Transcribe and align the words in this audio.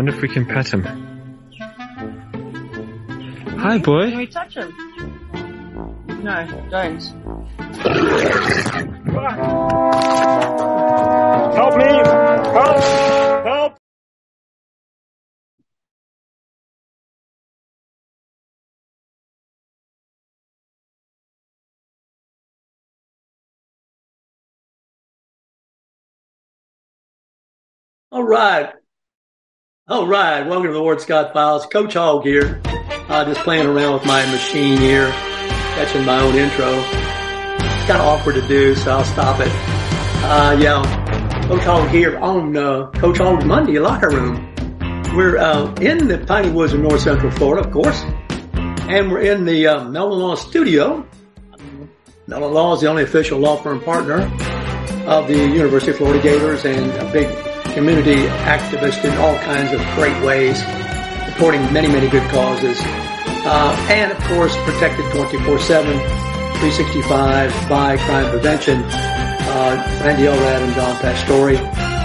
Wonder 0.00 0.14
if 0.14 0.22
we 0.22 0.28
can 0.28 0.46
pet 0.46 0.72
him. 0.72 0.82
Hi, 3.58 3.76
boy. 3.76 4.08
Can 4.08 4.16
we 4.16 4.26
touch 4.28 4.54
him? 4.54 4.74
No, 6.24 6.46
don't. 6.70 7.02
Help 11.54 11.76
me! 11.76 11.84
Help! 12.54 12.80
Help! 13.44 13.76
All 28.10 28.24
right. 28.24 28.79
All 29.90 30.06
right. 30.06 30.46
Welcome 30.46 30.68
to 30.68 30.72
the 30.72 30.80
Ward 30.80 31.00
Scott 31.00 31.32
Files. 31.32 31.66
Coach 31.66 31.94
Hog 31.94 32.22
here. 32.22 32.62
Uh, 33.08 33.24
just 33.24 33.40
playing 33.40 33.66
around 33.66 33.94
with 33.94 34.06
my 34.06 34.24
machine 34.30 34.78
here, 34.78 35.10
catching 35.10 36.04
my 36.04 36.20
own 36.20 36.32
intro. 36.36 36.68
It's 36.74 37.86
kind 37.88 38.00
of 38.00 38.06
awkward 38.06 38.36
to 38.36 38.46
do, 38.46 38.76
so 38.76 38.92
I'll 38.92 39.04
stop 39.04 39.40
it. 39.40 39.48
Uh, 39.48 40.56
yeah. 40.60 41.42
Coach 41.48 41.62
Hog 41.62 41.88
here 41.88 42.16
on 42.20 42.56
uh, 42.56 42.88
Coach 42.92 43.18
Hog's 43.18 43.44
Monday 43.44 43.80
Locker 43.80 44.10
Room. 44.10 44.54
We're 45.16 45.38
uh, 45.38 45.74
in 45.80 46.06
the 46.06 46.18
Piney 46.18 46.50
Woods 46.50 46.72
of 46.72 46.78
North 46.78 47.00
Central 47.00 47.32
Florida, 47.32 47.66
of 47.66 47.72
course, 47.72 48.00
and 48.52 49.10
we're 49.10 49.22
in 49.22 49.44
the 49.44 49.66
uh, 49.66 49.82
Law 49.86 50.36
Studio. 50.36 51.04
Meldon 52.28 52.52
Law 52.52 52.74
is 52.74 52.82
the 52.82 52.86
only 52.86 53.02
official 53.02 53.40
law 53.40 53.56
firm 53.56 53.80
partner 53.80 54.20
of 55.08 55.26
the 55.26 55.36
University 55.36 55.90
of 55.90 55.96
Florida 55.96 56.22
Gators 56.22 56.64
and 56.64 56.92
a 56.92 57.12
big 57.12 57.49
community 57.74 58.26
activist 58.46 59.04
in 59.04 59.12
all 59.18 59.36
kinds 59.38 59.72
of 59.72 59.80
great 59.94 60.16
ways, 60.24 60.58
supporting 61.26 61.60
many, 61.72 61.88
many 61.88 62.08
good 62.08 62.28
causes. 62.30 62.78
Uh, 62.82 63.86
and 63.90 64.12
of 64.12 64.18
course, 64.24 64.56
protected 64.64 65.04
24-7, 65.06 65.84
365 66.60 67.68
by 67.68 67.96
crime 67.96 68.30
prevention, 68.30 68.82
uh, 68.84 70.02
Randy 70.04 70.24
Elrad 70.24 70.62
and 70.62 70.74
Don 70.74 70.96
Pastore, 70.96 71.56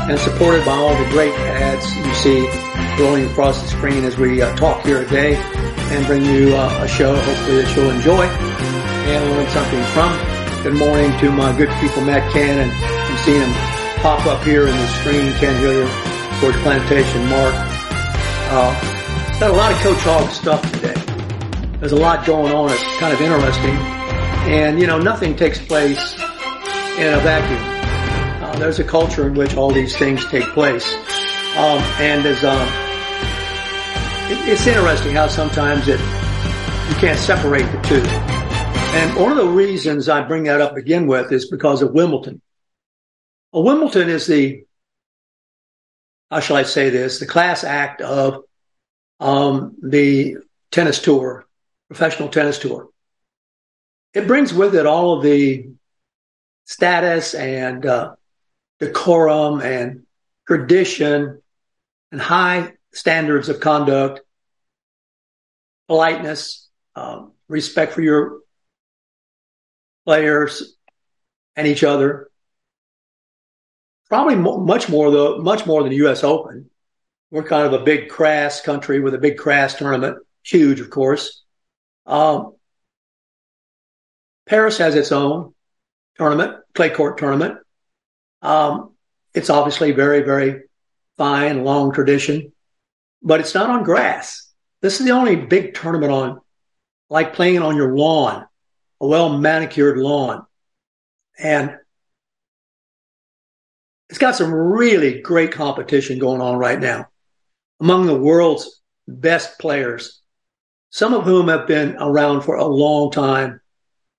and 0.09 0.19
supported 0.19 0.63
by 0.65 0.71
all 0.71 0.95
the 0.95 1.09
great 1.09 1.33
ads 1.33 1.95
you 1.97 2.13
see 2.15 3.01
rolling 3.01 3.25
across 3.29 3.61
the 3.61 3.67
screen 3.67 4.03
as 4.05 4.17
we 4.17 4.41
uh, 4.41 4.55
talk 4.55 4.85
here 4.85 5.03
today 5.03 5.35
and 5.35 6.05
bring 6.05 6.23
you 6.23 6.55
uh, 6.55 6.83
a 6.83 6.87
show 6.87 7.15
hopefully 7.15 7.61
that 7.61 7.75
you'll 7.75 7.91
enjoy 7.91 8.25
and 8.25 9.31
learn 9.31 9.47
something 9.49 9.83
from. 9.93 10.63
Good 10.63 10.75
morning 10.79 11.11
to 11.19 11.31
my 11.31 11.55
good 11.57 11.69
people, 11.81 12.01
Matt 12.03 12.31
Cannon. 12.31 12.71
Seen 13.19 13.41
him 13.41 13.74
pop 14.05 14.23
up 14.27 14.43
here 14.43 14.67
in 14.67 14.71
the 14.71 14.87
screen. 14.99 15.33
Ken 15.39 15.59
Hillier, 15.61 15.89
George 16.39 16.53
Plantation, 16.57 17.27
Mark. 17.27 17.55
Uh, 18.51 19.39
got 19.39 19.49
a 19.49 19.53
lot 19.53 19.71
of 19.71 19.79
Coach 19.79 19.97
Hog 20.01 20.29
stuff 20.29 20.61
today. 20.73 20.93
There's 21.79 21.91
a 21.91 21.95
lot 21.95 22.23
going 22.23 22.53
on. 22.53 22.69
It's 22.69 22.83
kind 22.99 23.11
of 23.11 23.19
interesting. 23.19 23.75
And, 24.45 24.79
you 24.79 24.85
know, 24.85 24.99
nothing 24.99 25.35
takes 25.35 25.57
place 25.57 26.13
in 26.99 27.15
a 27.15 27.19
vacuum. 27.21 28.43
Uh, 28.43 28.59
there's 28.59 28.77
a 28.77 28.83
culture 28.83 29.25
in 29.25 29.33
which 29.33 29.57
all 29.57 29.71
these 29.71 29.97
things 29.97 30.23
take 30.25 30.45
place. 30.49 30.93
Um, 31.57 31.81
and 31.97 32.23
as, 32.27 32.43
um, 32.43 32.67
it, 34.29 34.49
it's 34.53 34.67
interesting 34.67 35.15
how 35.15 35.25
sometimes 35.25 35.87
it, 35.87 35.99
you 35.99 36.95
can't 37.01 37.17
separate 37.17 37.65
the 37.71 37.81
two. 37.81 38.03
And 38.05 39.15
one 39.15 39.31
of 39.31 39.37
the 39.39 39.49
reasons 39.49 40.09
I 40.09 40.21
bring 40.21 40.43
that 40.43 40.61
up 40.61 40.75
begin 40.75 41.07
with 41.07 41.31
is 41.31 41.49
because 41.49 41.81
of 41.81 41.93
Wimbledon. 41.93 42.43
Well, 43.55 43.63
Wimbledon 43.63 44.09
is 44.09 44.27
the, 44.27 44.65
how 46.29 46.41
shall 46.41 46.57
I 46.57 46.63
say 46.63 46.89
this, 46.89 47.19
the 47.21 47.25
class 47.25 47.63
act 47.63 48.01
of 48.01 48.43
um, 49.21 49.77
the 49.81 50.39
tennis 50.71 51.01
tour, 51.01 51.45
professional 51.87 52.27
tennis 52.27 52.59
tour. 52.59 52.89
It 54.13 54.27
brings 54.27 54.53
with 54.53 54.75
it 54.75 54.85
all 54.85 55.13
of 55.13 55.23
the 55.23 55.69
status 56.65 57.33
and 57.33 57.85
uh, 57.85 58.15
decorum 58.81 59.61
and 59.61 60.03
tradition 60.45 61.41
and 62.11 62.19
high 62.19 62.73
standards 62.91 63.47
of 63.47 63.61
conduct, 63.61 64.19
politeness, 65.87 66.67
um, 66.93 67.31
respect 67.47 67.93
for 67.93 68.01
your 68.01 68.39
players 70.05 70.75
and 71.55 71.65
each 71.67 71.85
other. 71.85 72.29
Probably 74.09 74.35
much 74.35 74.87
more 74.89 75.11
though, 75.11 75.37
much 75.39 75.65
more 75.65 75.81
than 75.81 75.89
the 75.89 75.97
U.S. 75.97 76.23
Open. 76.23 76.69
We're 77.31 77.43
kind 77.43 77.65
of 77.65 77.73
a 77.73 77.83
big 77.83 78.09
crass 78.09 78.61
country 78.61 78.99
with 78.99 79.13
a 79.13 79.17
big 79.17 79.37
crass 79.37 79.75
tournament, 79.75 80.19
huge, 80.43 80.79
of 80.79 80.89
course. 80.89 81.43
Um, 82.05 82.55
Paris 84.45 84.77
has 84.77 84.95
its 84.95 85.11
own 85.11 85.53
tournament, 86.17 86.57
clay 86.73 86.91
court 86.91 87.17
tournament. 87.17 87.57
Um, 88.41 88.93
it's 89.33 89.49
obviously 89.49 89.91
very, 89.91 90.21
very 90.21 90.63
fine, 91.17 91.63
long 91.63 91.91
tradition, 91.91 92.53
but 93.23 93.39
it's 93.39 93.55
not 93.55 93.69
on 93.69 93.83
grass. 93.83 94.53
This 94.81 94.99
is 94.99 95.05
the 95.05 95.13
only 95.13 95.35
big 95.35 95.73
tournament 95.73 96.11
on, 96.11 96.41
like 97.09 97.33
playing 97.33 97.61
on 97.61 97.75
your 97.75 97.97
lawn, 97.97 98.45
a 99.01 99.07
well 99.07 99.35
manicured 99.37 99.97
lawn. 99.97 100.45
And 101.39 101.77
it's 104.09 104.19
got 104.19 104.35
some 104.35 104.53
really 104.53 105.21
great 105.21 105.51
competition 105.51 106.19
going 106.19 106.41
on 106.41 106.57
right 106.57 106.79
now 106.79 107.07
among 107.79 108.05
the 108.05 108.17
world's 108.17 108.81
best 109.07 109.59
players, 109.59 110.21
some 110.89 111.13
of 111.13 111.23
whom 111.23 111.47
have 111.47 111.67
been 111.67 111.95
around 111.99 112.41
for 112.41 112.55
a 112.55 112.65
long 112.65 113.11
time, 113.11 113.59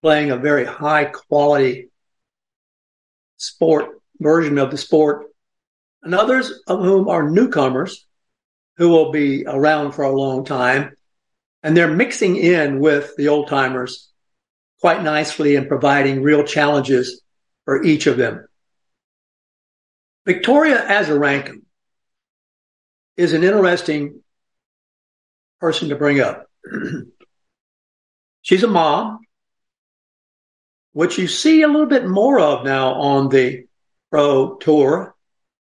playing 0.02 0.30
a 0.30 0.36
very 0.36 0.64
high 0.64 1.06
quality 1.06 1.88
sport 3.38 4.00
version 4.20 4.58
of 4.58 4.70
the 4.70 4.76
sport, 4.76 5.26
and 6.02 6.14
others 6.14 6.52
of 6.66 6.80
whom 6.80 7.08
are 7.08 7.30
newcomers 7.30 8.06
who 8.76 8.90
will 8.90 9.10
be 9.10 9.44
around 9.46 9.92
for 9.92 10.04
a 10.04 10.16
long 10.16 10.44
time. 10.44 10.94
And 11.62 11.76
they're 11.76 11.90
mixing 11.90 12.36
in 12.36 12.78
with 12.78 13.16
the 13.16 13.28
old 13.28 13.48
timers 13.48 14.10
quite 14.80 15.02
nicely 15.02 15.56
and 15.56 15.66
providing 15.66 16.22
real 16.22 16.44
challenges 16.44 17.22
for 17.64 17.82
each 17.82 18.06
of 18.06 18.18
them. 18.18 18.46
Victoria 20.26 20.84
Azarenka 20.88 21.54
is 23.16 23.32
an 23.32 23.44
interesting 23.44 24.22
person 25.60 25.88
to 25.90 25.96
bring 25.96 26.20
up. 26.20 26.50
She's 28.42 28.64
a 28.64 28.68
mom, 28.68 29.20
which 30.92 31.16
you 31.16 31.28
see 31.28 31.62
a 31.62 31.68
little 31.68 31.86
bit 31.86 32.08
more 32.08 32.40
of 32.40 32.64
now 32.64 32.94
on 32.94 33.28
the 33.28 33.66
pro 34.10 34.56
tour. 34.56 35.14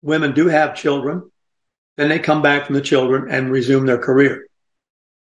Women 0.01 0.33
do 0.33 0.47
have 0.47 0.75
children. 0.75 1.31
Then 1.95 2.09
they 2.09 2.19
come 2.19 2.41
back 2.41 2.65
from 2.65 2.75
the 2.75 2.81
children 2.81 3.31
and 3.31 3.51
resume 3.51 3.85
their 3.85 3.99
career. 3.99 4.47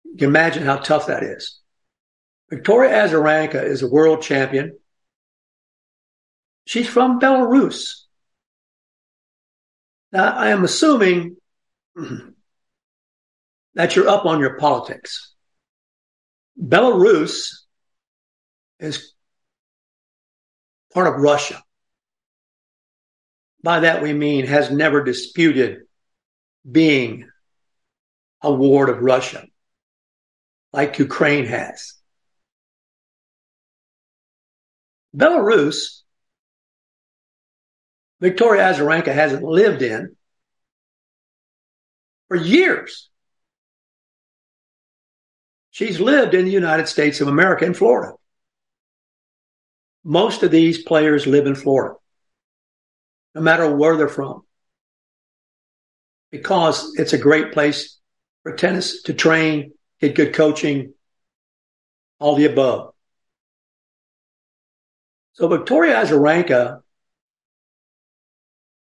You 0.04 0.18
can 0.18 0.28
imagine 0.28 0.64
how 0.64 0.76
tough 0.76 1.06
that 1.06 1.22
is. 1.22 1.60
Victoria 2.50 2.90
Azarenka 2.90 3.62
is 3.64 3.82
a 3.82 3.88
world 3.88 4.20
champion. 4.20 4.78
She's 6.66 6.88
from 6.88 7.20
Belarus. 7.20 8.03
Now, 10.14 10.32
I 10.32 10.50
am 10.50 10.62
assuming 10.62 11.36
that 13.74 13.96
you're 13.96 14.08
up 14.08 14.26
on 14.26 14.38
your 14.38 14.56
politics. 14.58 15.34
Belarus 16.56 17.48
is 18.78 19.12
part 20.92 21.08
of 21.08 21.20
Russia. 21.20 21.60
By 23.60 23.80
that 23.80 24.02
we 24.02 24.12
mean 24.12 24.46
has 24.46 24.70
never 24.70 25.02
disputed 25.02 25.78
being 26.70 27.28
a 28.40 28.52
ward 28.52 28.90
of 28.90 29.00
Russia, 29.00 29.44
like 30.72 31.00
Ukraine 31.00 31.46
has. 31.46 31.94
Belarus, 35.16 36.02
Victoria 38.20 38.62
Azarenka 38.62 39.12
hasn't 39.12 39.42
lived 39.42 39.82
in, 39.82 40.16
for 42.28 42.36
years. 42.36 43.10
She's 45.70 46.00
lived 46.00 46.34
in 46.34 46.44
the 46.44 46.50
United 46.50 46.88
States 46.88 47.20
of 47.20 47.28
America 47.28 47.64
in 47.64 47.74
Florida. 47.74 48.14
Most 50.04 50.42
of 50.42 50.50
these 50.50 50.82
players 50.82 51.26
live 51.26 51.46
in 51.46 51.54
Florida, 51.54 51.96
no 53.34 53.40
matter 53.40 53.74
where 53.74 53.96
they're 53.96 54.08
from, 54.08 54.42
because 56.30 56.94
it's 56.96 57.12
a 57.12 57.18
great 57.18 57.52
place 57.52 57.98
for 58.42 58.54
tennis 58.54 59.02
to 59.02 59.14
train, 59.14 59.72
get 60.00 60.14
good 60.14 60.34
coaching, 60.34 60.94
all 62.20 62.36
the 62.36 62.46
above. 62.46 62.92
So 65.32 65.48
Victoria 65.48 65.96
Azarenka 65.96 66.82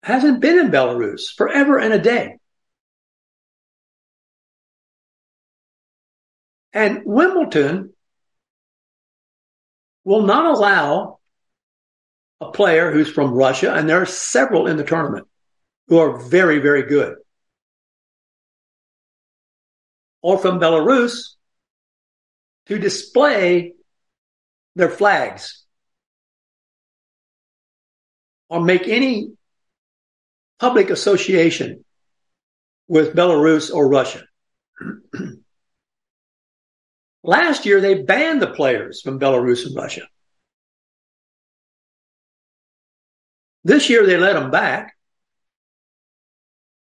hasn't 0.04 0.40
been 0.40 0.57
in 0.57 0.72
Belarus 0.72 1.34
forever 1.36 1.78
and 1.80 1.94
a 1.94 2.00
day. 2.00 2.38
And 6.74 7.01
Wimbledon 7.06 7.94
will 10.04 10.22
not 10.22 10.46
allow 10.46 11.19
a 12.42 12.51
player 12.51 12.92
who's 12.92 13.10
from 13.10 13.34
Russia, 13.34 13.74
and 13.74 13.90
there 13.90 14.01
are 14.01 14.06
several 14.06 14.68
in 14.68 14.78
the 14.78 14.84
tournament 14.84 15.28
who 15.88 15.98
are 15.98 16.19
very, 16.30 16.60
very 16.60 16.84
good, 16.84 17.16
or 20.22 20.38
from 20.38 20.60
Belarus 20.60 21.36
to 22.68 22.78
display 22.78 23.74
their 24.75 24.90
flags 24.90 25.66
or 28.50 28.62
make 28.62 28.88
any 28.88 29.31
public 30.59 30.89
association 30.89 31.83
with 32.88 33.15
Belarus 33.15 33.73
or 33.73 33.88
Russia. 33.88 34.23
Last 37.23 37.65
year, 37.65 37.81
they 37.81 38.03
banned 38.03 38.41
the 38.41 38.47
players 38.47 39.01
from 39.01 39.19
Belarus 39.19 39.65
and 39.65 39.75
Russia. 39.75 40.01
This 43.63 43.89
year, 43.89 44.06
they 44.06 44.17
let 44.17 44.33
them 44.33 44.51
back 44.51 44.95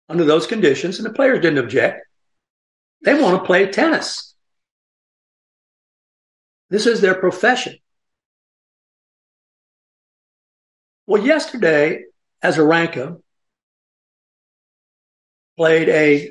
under 0.08 0.24
those 0.24 0.46
conditions, 0.46 0.98
and 0.98 1.06
the 1.06 1.12
players 1.12 1.40
didn't 1.40 1.58
object. 1.58 2.06
They 3.04 3.20
want 3.20 3.38
to 3.40 3.46
play 3.46 3.66
tennis. 3.66 4.34
This 6.70 6.86
is 6.86 7.00
their 7.00 7.14
profession. 7.14 7.76
Well, 11.06 11.24
yesterday, 11.24 12.04
as 12.42 12.58
a 12.58 12.60
Azarenka 12.60 13.20
played 15.58 15.88
a 15.88 16.30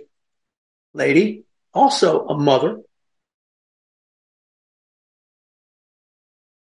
lady, 0.94 1.44
also 1.74 2.26
a 2.28 2.38
mother, 2.38 2.78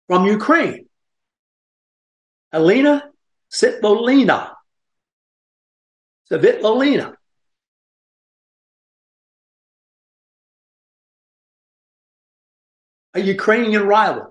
from 0.08 0.24
Ukraine, 0.24 0.86
Elena 2.52 3.10
Sitlolina. 3.52 4.52
Savitlolina. 6.30 7.14
A 13.14 13.20
Ukrainian 13.20 13.86
rival. 13.86 14.30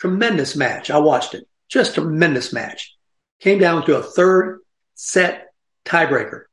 Tremendous 0.00 0.56
match. 0.56 0.90
I 0.90 0.98
watched 0.98 1.34
it. 1.34 1.44
Just 1.68 1.94
tremendous 1.94 2.52
match. 2.52 2.94
Came 3.40 3.58
down 3.58 3.86
to 3.86 3.96
a 3.96 4.02
third 4.02 4.60
set 4.94 5.53
tiebreaker. 5.84 6.44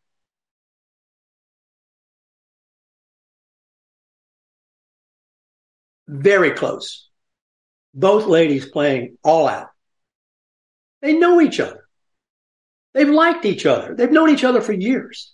Very 6.07 6.51
close. 6.51 7.09
Both 7.93 8.25
ladies 8.25 8.69
playing 8.69 9.17
all 9.23 9.47
out. 9.47 9.69
They 11.01 11.13
know 11.13 11.41
each 11.41 11.59
other. 11.59 11.87
They've 12.93 13.09
liked 13.09 13.45
each 13.45 13.65
other. 13.65 13.95
They've 13.95 14.11
known 14.11 14.29
each 14.29 14.43
other 14.43 14.61
for 14.61 14.73
years 14.73 15.33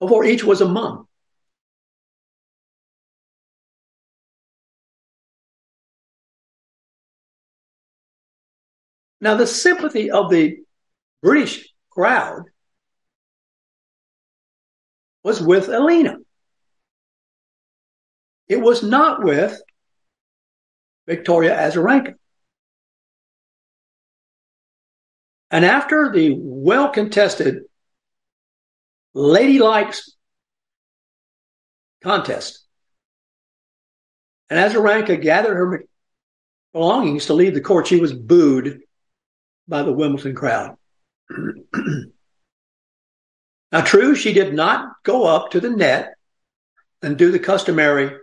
before 0.00 0.24
each 0.24 0.44
was 0.44 0.60
a 0.60 0.68
mom. 0.68 1.08
Now, 9.20 9.36
the 9.36 9.46
sympathy 9.46 10.10
of 10.10 10.30
the 10.30 10.58
British 11.22 11.72
crowd 11.88 12.42
was 15.24 15.40
with 15.40 15.68
Elena. 15.68 16.18
It 18.46 18.60
was 18.60 18.82
not 18.82 19.24
with 19.24 19.60
Victoria 21.06 21.56
Azarenka. 21.56 22.14
And 25.50 25.64
after 25.64 26.12
the 26.12 26.36
well 26.38 26.90
contested 26.90 27.62
ladylike 29.14 29.94
contest, 32.02 32.64
and 34.50 34.58
Azarenka 34.58 35.20
gathered 35.20 35.54
her 35.54 35.84
belongings 36.72 37.26
to 37.26 37.34
leave 37.34 37.54
the 37.54 37.60
court, 37.60 37.86
she 37.86 38.00
was 38.00 38.12
booed 38.12 38.80
by 39.66 39.82
the 39.82 39.92
Wimbledon 39.92 40.34
crowd. 40.34 40.76
now, 43.72 43.80
true, 43.80 44.14
she 44.14 44.32
did 44.32 44.54
not 44.54 44.92
go 45.02 45.24
up 45.24 45.50
to 45.50 45.60
the 45.60 45.70
net 45.70 46.14
and 47.02 47.18
do 47.18 47.32
the 47.32 47.38
customary 47.38 48.16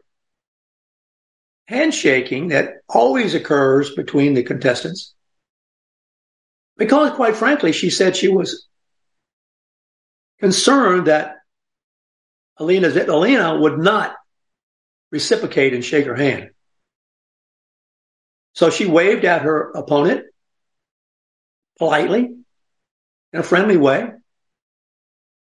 handshaking 1.68 2.50
that 2.50 2.76
always 2.88 3.34
occurs 3.34 3.94
between 3.96 4.34
the 4.34 4.44
contestants. 4.44 5.14
Because, 6.78 7.12
quite 7.12 7.36
frankly, 7.36 7.72
she 7.72 7.90
said 7.90 8.16
she 8.16 8.28
was 8.28 8.68
concerned 10.40 11.08
that 11.08 11.36
Alina 12.58 12.90
Zitlina 12.90 13.60
would 13.60 13.78
not 13.78 14.16
reciprocate 15.12 15.74
and 15.74 15.84
shake 15.84 16.06
her 16.06 16.16
hand. 16.16 16.50
So 18.54 18.70
she 18.70 18.86
waved 18.86 19.26
at 19.26 19.44
her 19.44 19.72
opponent 19.72 20.26
politely, 21.78 22.36
in 23.34 23.40
a 23.40 23.44
friendly 23.44 23.78
way, 23.78 24.12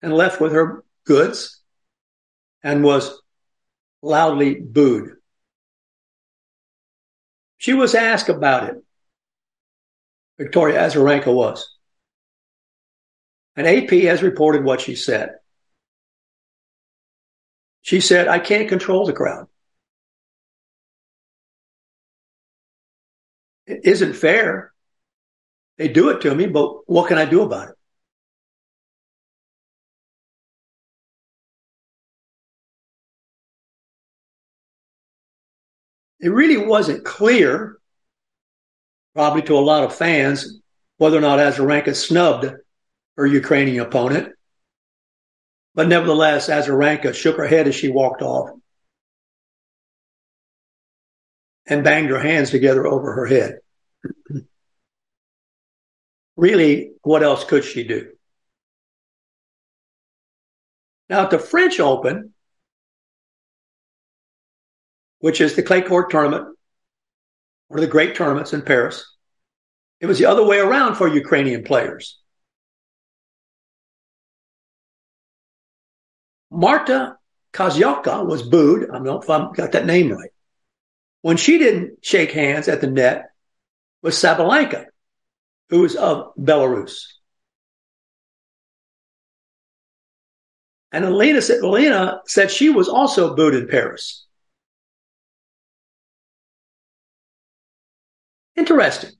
and 0.03 0.13
left 0.13 0.41
with 0.41 0.51
her 0.51 0.83
goods 1.05 1.61
and 2.61 2.83
was 2.83 3.21
loudly 4.01 4.55
booed. 4.55 5.15
She 7.57 7.73
was 7.73 7.95
asked 7.95 8.27
about 8.27 8.69
it. 8.69 8.75
Victoria 10.37 10.79
Azarenka 10.81 11.33
was. 11.33 11.67
And 13.55 13.65
AP 13.65 13.91
has 14.03 14.21
reported 14.21 14.65
what 14.65 14.81
she 14.81 14.95
said. 14.95 15.35
She 17.81 18.01
said, 18.01 18.27
I 18.27 18.39
can't 18.39 18.67
control 18.67 19.05
the 19.05 19.13
crowd. 19.13 19.47
It 23.65 23.81
isn't 23.83 24.13
fair. 24.13 24.73
They 25.77 25.87
do 25.87 26.09
it 26.09 26.21
to 26.21 26.35
me, 26.35 26.47
but 26.47 26.89
what 26.89 27.07
can 27.07 27.17
I 27.17 27.25
do 27.25 27.41
about 27.41 27.69
it? 27.69 27.75
It 36.23 36.29
really 36.29 36.55
wasn't 36.55 37.03
clear, 37.03 37.77
probably 39.13 39.41
to 39.41 39.57
a 39.57 39.59
lot 39.59 39.83
of 39.83 39.93
fans, 39.93 40.61
whether 40.95 41.17
or 41.17 41.21
not 41.21 41.39
Azarenka 41.39 41.93
snubbed 41.93 42.49
her 43.17 43.25
Ukrainian 43.25 43.85
opponent. 43.85 44.33
But 45.75 45.89
nevertheless, 45.89 46.47
Azarenka 46.47 47.13
shook 47.13 47.35
her 47.35 47.45
head 47.45 47.67
as 47.67 47.75
she 47.75 47.89
walked 47.89 48.21
off 48.21 48.51
and 51.65 51.83
banged 51.83 52.09
her 52.09 52.19
hands 52.19 52.51
together 52.51 52.87
over 52.87 53.15
her 53.15 53.25
head. 53.25 53.59
really, 56.37 56.93
what 57.01 57.21
else 57.21 57.43
could 57.43 57.65
she 57.65 57.83
do? 57.83 58.13
Now, 61.09 61.23
at 61.23 61.31
the 61.31 61.39
French 61.39 61.81
Open, 61.81 62.32
which 65.23 65.39
is 65.39 65.55
the 65.55 65.63
clay 65.63 65.81
court 65.81 66.09
tournament, 66.09 66.43
one 67.69 67.79
of 67.79 67.81
the 67.81 67.89
great 67.89 68.13
tournaments 68.13 68.51
in 68.51 68.61
Paris. 68.61 69.09
It 70.01 70.05
was 70.05 70.19
the 70.19 70.25
other 70.25 70.45
way 70.45 70.59
around 70.59 70.95
for 70.95 71.07
Ukrainian 71.07 71.63
players. 71.63 72.19
Marta 76.51 77.15
Kozyoka 77.53 78.27
was 78.27 78.41
booed. 78.41 78.89
I 78.89 78.95
don't 78.95 79.05
know 79.05 79.21
if 79.21 79.29
I 79.29 79.49
got 79.53 79.71
that 79.71 79.85
name 79.85 80.11
right. 80.11 80.31
When 81.21 81.37
she 81.37 81.57
didn't 81.57 81.99
shake 82.01 82.33
hands 82.33 82.67
at 82.67 82.81
the 82.81 82.87
net 82.87 83.31
with 84.01 84.15
Sabalenka, 84.15 84.87
who 85.69 85.79
was 85.79 85.95
of 85.95 86.35
Belarus. 86.35 87.05
And 90.91 91.05
Elena 91.05 91.41
said, 91.41 91.61
Alina 91.61 92.19
said 92.27 92.51
she 92.51 92.69
was 92.69 92.89
also 92.89 93.37
booed 93.37 93.55
in 93.55 93.69
Paris. 93.69 94.22
Interesting. 98.55 99.11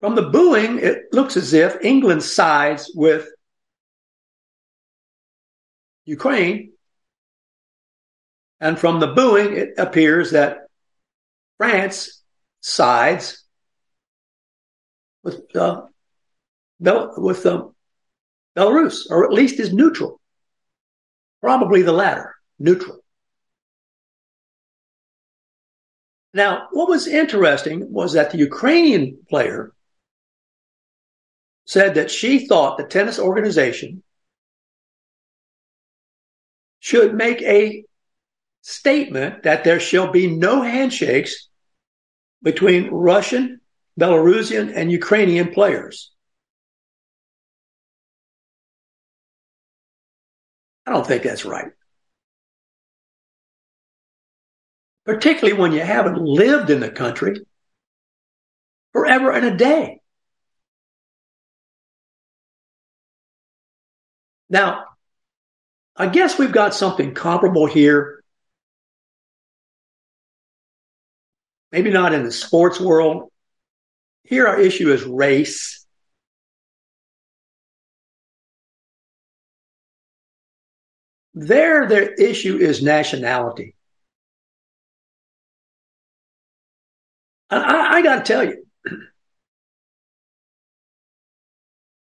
From 0.00 0.14
the 0.14 0.30
booing, 0.30 0.78
it 0.78 1.12
looks 1.12 1.36
as 1.36 1.52
if 1.52 1.76
England 1.82 2.22
sides 2.22 2.90
with 2.94 3.28
Ukraine. 6.06 6.72
And 8.60 8.78
from 8.78 9.00
the 9.00 9.08
booing, 9.08 9.56
it 9.56 9.74
appears 9.78 10.32
that 10.32 10.66
France 11.58 12.22
sides 12.60 13.44
with 15.22 15.54
uh, 15.54 15.82
Bel- 16.80 17.14
with 17.18 17.44
uh, 17.44 17.68
Belarus, 18.56 19.10
or 19.10 19.24
at 19.24 19.32
least 19.32 19.60
is 19.60 19.72
neutral. 19.72 20.20
Probably 21.42 21.82
the 21.82 21.92
latter, 21.92 22.34
neutral. 22.58 23.00
Now, 26.32 26.68
what 26.70 26.88
was 26.88 27.06
interesting 27.06 27.92
was 27.92 28.12
that 28.12 28.30
the 28.30 28.38
Ukrainian 28.38 29.18
player 29.28 29.72
said 31.66 31.94
that 31.94 32.10
she 32.10 32.46
thought 32.46 32.78
the 32.78 32.84
tennis 32.84 33.18
organization 33.18 34.02
should 36.78 37.14
make 37.14 37.42
a 37.42 37.84
statement 38.62 39.42
that 39.42 39.64
there 39.64 39.80
shall 39.80 40.10
be 40.10 40.26
no 40.26 40.62
handshakes 40.62 41.48
between 42.42 42.90
Russian, 42.90 43.60
Belarusian, 43.98 44.72
and 44.74 44.90
Ukrainian 44.90 45.52
players. 45.52 46.10
I 50.86 50.92
don't 50.92 51.06
think 51.06 51.22
that's 51.22 51.44
right. 51.44 51.72
Particularly 55.10 55.60
when 55.60 55.72
you 55.72 55.80
haven't 55.80 56.22
lived 56.22 56.70
in 56.70 56.78
the 56.78 56.88
country 56.88 57.34
forever 58.92 59.32
and 59.32 59.44
a 59.44 59.56
day. 59.56 60.00
Now, 64.48 64.84
I 65.96 66.06
guess 66.06 66.38
we've 66.38 66.52
got 66.52 66.76
something 66.76 67.12
comparable 67.12 67.66
here. 67.66 68.22
Maybe 71.72 71.90
not 71.90 72.12
in 72.12 72.22
the 72.22 72.30
sports 72.30 72.78
world. 72.78 73.32
Here, 74.22 74.46
our 74.46 74.60
issue 74.60 74.92
is 74.92 75.02
race. 75.02 75.84
There, 81.34 81.88
the 81.88 82.14
issue 82.22 82.58
is 82.58 82.80
nationality. 82.80 83.74
I, 87.50 87.96
I 87.96 88.02
got 88.02 88.24
to 88.24 88.32
tell 88.32 88.44
you, 88.44 88.64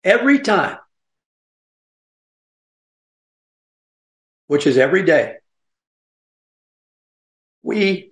every 0.04 0.39
time, 0.39 0.77
which 4.48 4.68
is 4.68 4.77
every 4.77 5.04
day, 5.04 5.36
we 7.63 8.12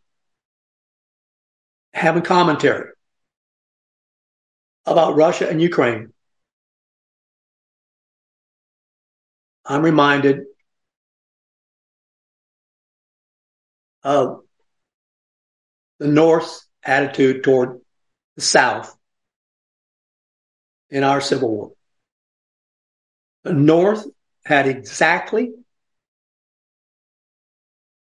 have 1.93 2.17
a 2.17 2.21
commentary 2.21 2.89
about 4.85 5.15
Russia 5.15 5.47
and 5.47 5.61
Ukraine. 5.61 6.11
I'm 9.65 9.81
reminded 9.81 10.41
of 14.03 14.41
the 15.99 16.07
North's 16.07 16.67
attitude 16.85 17.43
toward 17.43 17.79
the 18.35 18.41
South 18.41 18.95
in 20.89 21.03
our 21.03 21.21
Civil 21.21 21.49
War. 21.49 21.71
The 23.43 23.53
North 23.53 24.05
had 24.45 24.67
exactly 24.67 25.53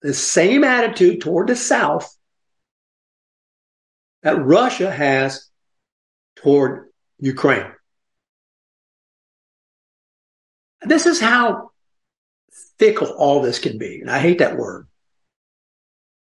the 0.03 0.15
same 0.15 0.65
attitude 0.65 1.21
toward 1.21 1.49
the 1.49 1.57
South 1.57 2.17
that 4.23 4.45
Russia 4.45 4.91
has 4.91 5.49
toward 6.37 6.89
Ukraine. 7.19 7.73
This 10.83 11.07
is 11.07 11.21
how 11.21 11.71
fickle 12.79 13.09
all 13.09 13.43
this 13.43 13.59
can 13.59 13.79
be. 13.79 14.01
And 14.01 14.11
I 14.11 14.19
hate 14.19 14.39
that 14.39 14.57
word. 14.57 14.87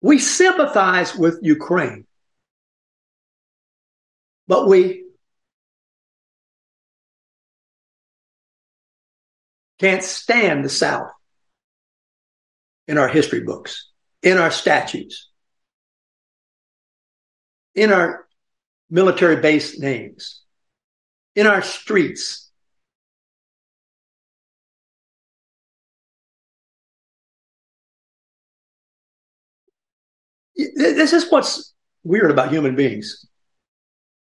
We 0.01 0.19
sympathize 0.19 1.15
with 1.15 1.39
Ukraine, 1.41 2.05
but 4.47 4.67
we 4.67 5.03
can't 9.79 10.03
stand 10.03 10.63
the 10.63 10.69
South 10.69 11.09
in 12.87 12.97
our 12.97 13.07
history 13.07 13.41
books, 13.41 13.89
in 14.21 14.37
our 14.37 14.51
statues, 14.51 15.29
in 17.73 17.91
our 17.91 18.27
military 18.89 19.37
base 19.37 19.79
names, 19.79 20.41
in 21.35 21.47
our 21.47 21.61
streets. 21.61 22.49
This 30.55 31.11
is 31.11 31.29
what's 31.29 31.73
weird 32.03 32.31
about 32.31 32.51
human 32.51 32.75
beings, 32.75 33.25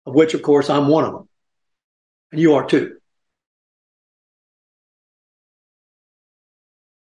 of 0.06 0.14
which, 0.14 0.34
of 0.34 0.42
course, 0.42 0.70
I'm 0.70 0.88
one 0.88 1.06
of 1.06 1.14
them. 1.14 1.30
And 2.32 2.42
you 2.42 2.56
are 2.56 2.68
too. 2.68 2.98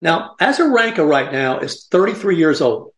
Now, 0.02 0.36
Azarenka 0.40 1.08
right 1.08 1.32
now 1.32 1.60
is 1.60 1.88
33 1.88 2.38
years 2.38 2.62
old. 2.62 2.94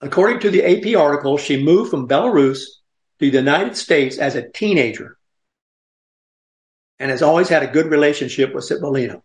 According 0.00 0.40
to 0.40 0.50
the 0.50 0.64
AP 0.64 0.98
article, 0.98 1.36
she 1.36 1.62
moved 1.62 1.90
from 1.90 2.08
Belarus 2.08 2.60
to 3.18 3.30
the 3.30 3.36
United 3.36 3.76
States 3.76 4.16
as 4.16 4.34
a 4.34 4.48
teenager 4.48 5.18
and 6.98 7.10
has 7.10 7.22
always 7.22 7.48
had 7.48 7.62
a 7.62 7.66
good 7.66 7.86
relationship 7.86 8.54
with 8.54 8.64
Svitolina. 8.64 9.22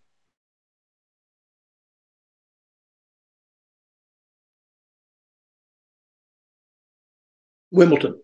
Wimbledon. 7.75 8.21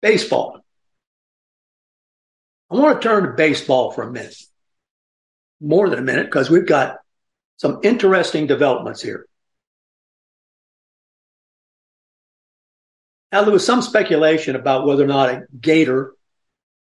Baseball. 0.00 0.60
I 2.70 2.76
want 2.76 3.02
to 3.02 3.08
turn 3.08 3.24
to 3.24 3.30
baseball 3.32 3.92
for 3.92 4.02
a 4.02 4.10
minute. 4.10 4.36
More 5.60 5.90
than 5.90 5.98
a 5.98 6.02
minute, 6.02 6.26
because 6.26 6.48
we've 6.48 6.66
got 6.66 6.98
some 7.58 7.80
interesting 7.82 8.46
developments 8.46 9.02
here. 9.02 9.26
Now, 13.32 13.42
there 13.42 13.52
was 13.52 13.66
some 13.66 13.82
speculation 13.82 14.56
about 14.56 14.86
whether 14.86 15.04
or 15.04 15.08
not 15.08 15.30
a 15.30 15.42
Gator 15.60 16.14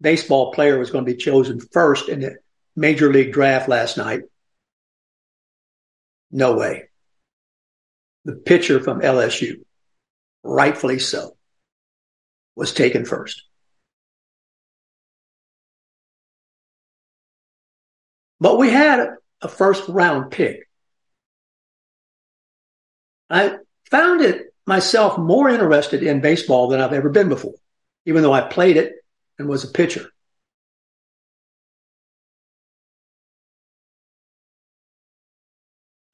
baseball 0.01 0.53
player 0.53 0.79
was 0.79 0.91
going 0.91 1.05
to 1.05 1.11
be 1.11 1.19
chosen 1.19 1.59
first 1.59 2.09
in 2.09 2.21
the 2.21 2.37
major 2.77 3.13
league 3.13 3.33
draft 3.33 3.69
last 3.69 3.97
night. 3.97 4.23
No 6.31 6.57
way. 6.57 6.89
The 8.25 8.35
pitcher 8.35 8.81
from 8.81 9.01
LSU, 9.01 9.63
rightfully 10.43 10.99
so, 10.99 11.37
was 12.55 12.73
taken 12.75 13.05
first. 13.05 13.43
But 18.41 18.59
we 18.59 18.71
had 18.71 19.15
a 19.41 19.49
first 19.49 19.89
round 19.89 20.31
pick. 20.31 20.69
I 23.31 23.57
found 23.91 24.21
it 24.23 24.55
myself 24.67 25.19
more 25.19 25.49
interested 25.49 26.03
in 26.03 26.21
baseball 26.21 26.69
than 26.69 26.81
I've 26.81 26.93
ever 26.93 27.09
been 27.09 27.29
before, 27.29 27.55
even 28.05 28.23
though 28.23 28.33
I 28.33 28.43
played 28.43 28.77
it 28.77 28.95
and 29.39 29.49
was 29.49 29.65
a 29.65 29.69
pitcher. 29.73 30.11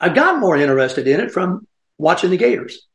I 0.04 0.11
got 0.11 0.38
more 0.38 0.54
interested 0.54 1.08
in 1.08 1.18
it 1.18 1.30
from 1.30 1.66
watching 1.96 2.28
the 2.28 2.37
Gators. 2.37 2.87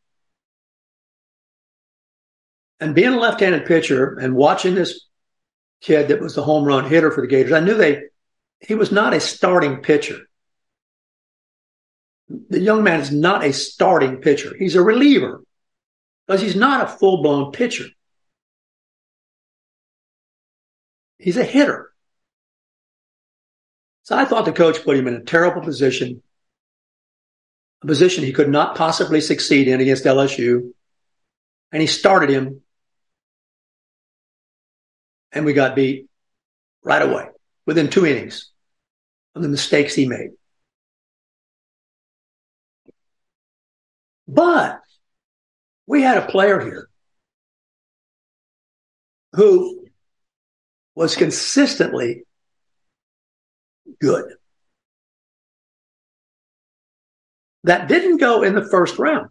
And 2.80 2.94
being 2.94 3.14
a 3.14 3.20
left 3.20 3.40
handed 3.40 3.66
pitcher 3.66 4.20
and 4.20 4.36
watching 4.36 4.76
this 4.76 5.08
kid 5.82 6.10
that 6.10 6.22
was 6.22 6.36
the 6.36 6.44
home 6.44 6.66
run 6.66 6.88
hitter 6.88 7.10
for 7.10 7.22
the 7.22 7.28
Gators, 7.28 7.52
I 7.52 7.62
knew 7.62 7.74
they 7.74 8.04
he 8.60 8.76
was 8.76 8.92
not 8.92 9.16
a 9.16 9.20
starting 9.20 9.78
pitcher. 9.78 10.20
The 12.28 12.60
young 12.60 12.84
man 12.84 13.00
is 13.00 13.12
not 13.12 13.44
a 13.44 13.54
starting 13.54 14.18
pitcher. 14.18 14.56
He's 14.56 14.76
a 14.76 14.84
reliever 14.84 15.42
because 16.28 16.42
he's 16.42 16.56
not 16.56 16.84
a 16.84 16.88
full 16.88 17.24
blown 17.24 17.52
pitcher. 17.52 17.88
He's 21.18 21.38
a 21.38 21.44
hitter. 21.44 21.92
So 24.04 24.16
I 24.16 24.26
thought 24.26 24.46
the 24.46 24.52
coach 24.52 24.84
put 24.84 24.96
him 24.96 25.08
in 25.08 25.16
a 25.16 25.24
terrible 25.24 25.62
position, 25.62 26.22
a 27.84 27.88
position 27.88 28.24
he 28.24 28.34
could 28.34 28.50
not 28.50 28.76
possibly 28.76 29.22
succeed 29.22 29.68
in 29.68 29.82
against 29.82 30.06
LSU. 30.06 30.72
And 31.72 31.82
he 31.82 31.88
started 31.88 32.30
him 32.30 32.62
and 35.32 35.46
we 35.46 35.54
got 35.54 35.76
beat 35.76 36.08
right 36.84 37.02
away 37.02 37.28
within 37.66 37.90
two 37.90 38.06
innings 38.06 38.50
of 39.36 39.44
the 39.44 39.50
mistakes 39.50 39.94
he 39.94 40.08
made. 40.08 40.32
But 44.28 44.82
we 45.88 46.02
had 46.02 46.18
a 46.18 46.28
player 46.28 46.60
here 46.60 46.90
who 49.34 49.86
was 50.96 51.16
consistently 51.16 52.24
good. 54.00 54.34
That 57.64 57.88
didn't 57.88 58.18
go 58.18 58.44
in 58.44 58.56
the 58.56 58.68
first 58.70 58.98
round. 58.98 59.30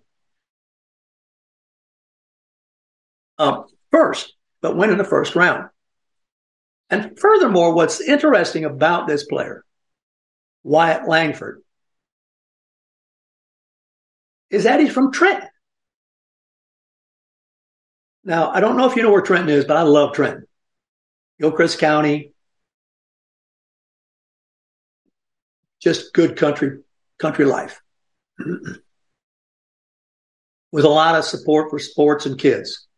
Um, 3.38 3.66
first, 3.90 4.35
but 4.61 4.76
went 4.76 4.92
in 4.92 4.99
the 4.99 5.04
first 5.04 5.35
round. 5.35 5.68
And 6.90 7.18
furthermore, 7.18 7.75
what's 7.75 8.00
interesting 8.00 8.64
about 8.64 9.06
this 9.06 9.25
player, 9.25 9.64
Wyatt 10.62 11.08
Langford, 11.08 11.62
is 14.50 14.64
that 14.64 14.80
he's 14.80 14.92
from 14.92 15.12
Trenton. 15.12 15.49
Now, 18.25 18.50
I 18.50 18.61
don't 18.61 18.76
know 18.76 18.87
if 18.87 18.97
you 18.97 19.02
know 19.02 19.11
where 19.11 19.23
Trenton 19.23 19.50
is, 19.50 19.64
but 19.64 19.76
I 19.76 19.82
love 19.82 20.14
Trenton. 20.14 20.47
Gilchrist 21.40 21.78
County, 21.78 22.32
just 25.80 26.12
good 26.12 26.37
country, 26.37 26.80
country 27.18 27.44
life. 27.44 27.80
With 30.71 30.85
a 30.85 30.88
lot 30.88 31.14
of 31.14 31.25
support 31.25 31.71
for 31.71 31.78
sports 31.78 32.26
and 32.26 32.38
kids 32.38 32.88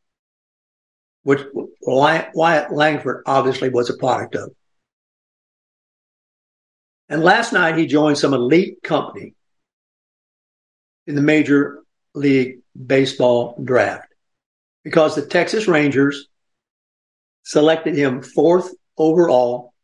which 1.23 1.41
Wyatt 1.83 2.73
Langford 2.73 3.23
obviously 3.27 3.69
was 3.69 3.91
a 3.91 3.97
product 3.97 4.35
of. 4.35 4.51
And 7.09 7.23
last 7.23 7.53
night 7.53 7.77
he 7.77 7.87
joined 7.87 8.19
some 8.19 8.35
elite 8.35 8.83
company 8.83 9.35
in 11.07 11.15
the 11.15 11.23
Major 11.23 11.83
League 12.15 12.61
Baseball 12.87 13.61
draft 13.63 14.09
because 14.85 15.15
the 15.15 15.27
Texas 15.27 15.67
Rangers 15.67 16.29
selected 17.43 17.97
him 17.97 18.23
fourth 18.23 18.73
overall. 18.97 19.75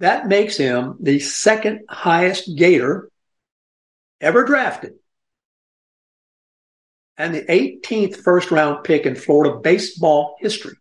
That 0.00 0.28
makes 0.28 0.56
him 0.56 0.96
the 1.00 1.20
second 1.20 1.84
highest 1.88 2.56
Gator 2.56 3.10
ever 4.20 4.44
drafted 4.44 4.94
and 7.18 7.34
the 7.34 7.42
18th 7.42 8.16
first 8.16 8.50
round 8.50 8.84
pick 8.84 9.04
in 9.04 9.16
Florida 9.16 9.58
baseball 9.58 10.36
history. 10.38 10.76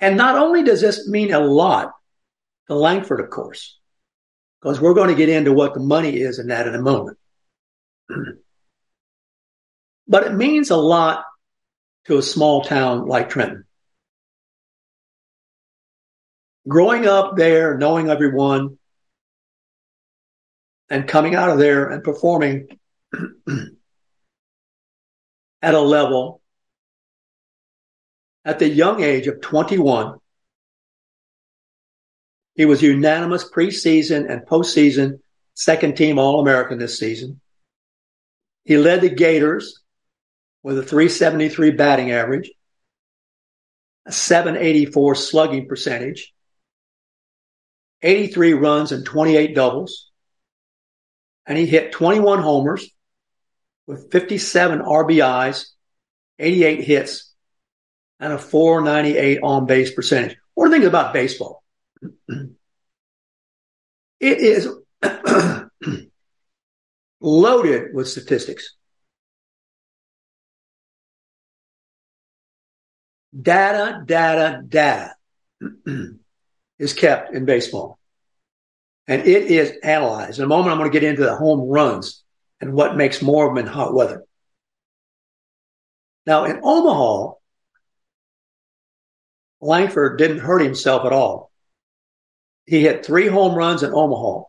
And 0.00 0.16
not 0.16 0.36
only 0.36 0.64
does 0.64 0.80
this 0.80 1.08
mean 1.08 1.32
a 1.32 1.38
lot 1.38 1.92
to 2.66 2.74
Langford, 2.74 3.20
of 3.20 3.30
course, 3.30 3.78
because 4.60 4.80
we're 4.80 4.92
going 4.92 5.08
to 5.08 5.14
get 5.14 5.28
into 5.28 5.52
what 5.52 5.72
the 5.72 5.80
money 5.80 6.16
is 6.16 6.38
in 6.38 6.48
that 6.48 6.66
in 6.66 6.74
a 6.74 6.82
moment. 6.82 7.16
but 10.08 10.26
it 10.26 10.34
means 10.34 10.70
a 10.70 10.76
lot 10.76 11.24
to 12.06 12.18
a 12.18 12.22
small 12.22 12.62
town 12.62 13.06
like 13.06 13.30
Trenton. 13.30 13.64
Growing 16.66 17.06
up 17.06 17.36
there, 17.36 17.76
knowing 17.76 18.08
everyone, 18.08 18.78
and 20.88 21.08
coming 21.08 21.34
out 21.34 21.50
of 21.50 21.58
there 21.58 21.90
and 21.90 22.04
performing 22.04 22.68
at 25.62 25.74
a 25.74 25.80
level 25.80 26.40
at 28.44 28.58
the 28.58 28.68
young 28.68 29.02
age 29.02 29.26
of 29.26 29.40
21. 29.40 30.18
He 32.54 32.66
was 32.66 32.82
unanimous 32.82 33.48
preseason 33.48 34.30
and 34.30 34.46
postseason 34.46 35.20
second 35.54 35.96
team 35.96 36.18
All 36.18 36.40
American 36.40 36.78
this 36.78 36.98
season. 36.98 37.40
He 38.64 38.76
led 38.76 39.00
the 39.00 39.10
Gators 39.10 39.80
with 40.62 40.78
a 40.78 40.82
373 40.82 41.72
batting 41.72 42.10
average, 42.12 42.50
a 44.06 44.12
784 44.12 45.14
slugging 45.14 45.68
percentage, 45.68 46.33
83 48.04 48.52
runs 48.52 48.92
and 48.92 49.04
28 49.04 49.54
doubles, 49.54 50.10
and 51.46 51.56
he 51.56 51.66
hit 51.66 51.90
21 51.92 52.42
homers 52.42 52.88
with 53.86 54.12
57 54.12 54.80
RBIs, 54.80 55.64
88 56.38 56.84
hits, 56.84 57.32
and 58.20 58.32
a 58.32 58.38
498 58.38 59.40
on 59.42 59.66
base 59.66 59.92
percentage. 59.92 60.36
The 60.56 60.70
things 60.70 60.84
about 60.84 61.12
baseball? 61.12 61.62
it 62.28 62.48
is 64.20 64.68
loaded 67.20 67.94
with 67.94 68.08
statistics. 68.08 68.74
Data, 73.40 74.02
data, 74.06 74.62
data 74.68 75.14
is 76.78 76.92
kept 76.92 77.34
in 77.34 77.44
baseball 77.44 77.98
and 79.06 79.22
it 79.22 79.44
is 79.44 79.72
analyzed. 79.82 80.38
In 80.38 80.44
a 80.44 80.48
moment, 80.48 80.72
I'm 80.72 80.78
going 80.78 80.90
to 80.90 80.98
get 80.98 81.08
into 81.08 81.24
the 81.24 81.36
home 81.36 81.68
runs 81.68 82.22
and 82.60 82.72
what 82.72 82.96
makes 82.96 83.20
more 83.20 83.46
of 83.46 83.54
them 83.54 83.66
in 83.66 83.72
hot 83.72 83.94
weather. 83.94 84.24
Now, 86.26 86.44
in 86.44 86.60
Omaha, 86.62 87.34
Langford 89.60 90.18
didn't 90.18 90.38
hurt 90.38 90.62
himself 90.62 91.04
at 91.04 91.12
all. 91.12 91.50
He 92.66 92.80
hit 92.80 93.04
three 93.04 93.26
home 93.26 93.54
runs 93.54 93.82
in 93.82 93.92
Omaha. 93.92 94.44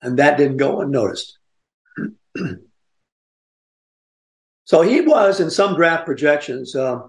And 0.00 0.18
that 0.18 0.38
didn't 0.38 0.56
go 0.58 0.80
unnoticed. 0.80 1.36
so 4.64 4.80
he 4.82 5.02
was, 5.02 5.40
in 5.40 5.50
some 5.50 5.74
draft 5.74 6.06
projections, 6.06 6.74
uh, 6.74 7.00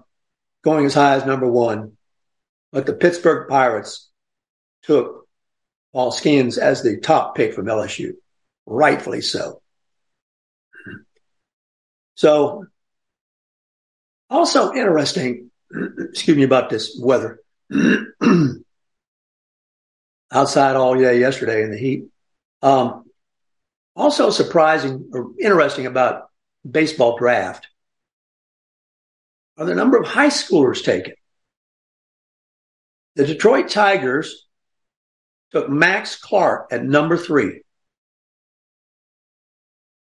going 0.62 0.86
as 0.86 0.94
high 0.94 1.14
as 1.14 1.26
number 1.26 1.46
one. 1.46 1.96
But 2.72 2.86
the 2.86 2.92
Pittsburgh 2.92 3.48
Pirates 3.48 4.08
took 4.82 5.26
Paul 5.92 6.12
Skenes 6.12 6.58
as 6.58 6.82
the 6.82 6.98
top 6.98 7.34
pick 7.34 7.54
from 7.54 7.66
LSU, 7.66 8.12
rightfully 8.66 9.20
so. 9.22 9.60
So, 12.14 12.66
also 14.28 14.72
interesting, 14.72 15.50
excuse 15.98 16.36
me 16.36 16.42
about 16.44 16.70
this 16.70 17.00
weather. 17.00 17.40
Outside 20.32 20.76
all 20.76 20.96
day 20.96 21.18
yesterday 21.18 21.64
in 21.64 21.72
the 21.72 21.78
heat. 21.78 22.04
Um, 22.62 23.04
also 23.96 24.30
surprising 24.30 25.10
or 25.12 25.32
interesting 25.40 25.86
about 25.86 26.28
baseball 26.68 27.16
draft 27.18 27.69
are 29.60 29.66
the 29.66 29.74
number 29.74 29.98
of 29.98 30.06
high 30.06 30.28
schoolers 30.28 30.82
taken. 30.82 31.12
The 33.16 33.26
Detroit 33.26 33.68
Tigers 33.68 34.46
took 35.52 35.68
Max 35.68 36.16
Clark 36.16 36.68
at 36.72 36.82
number 36.82 37.18
three. 37.18 37.60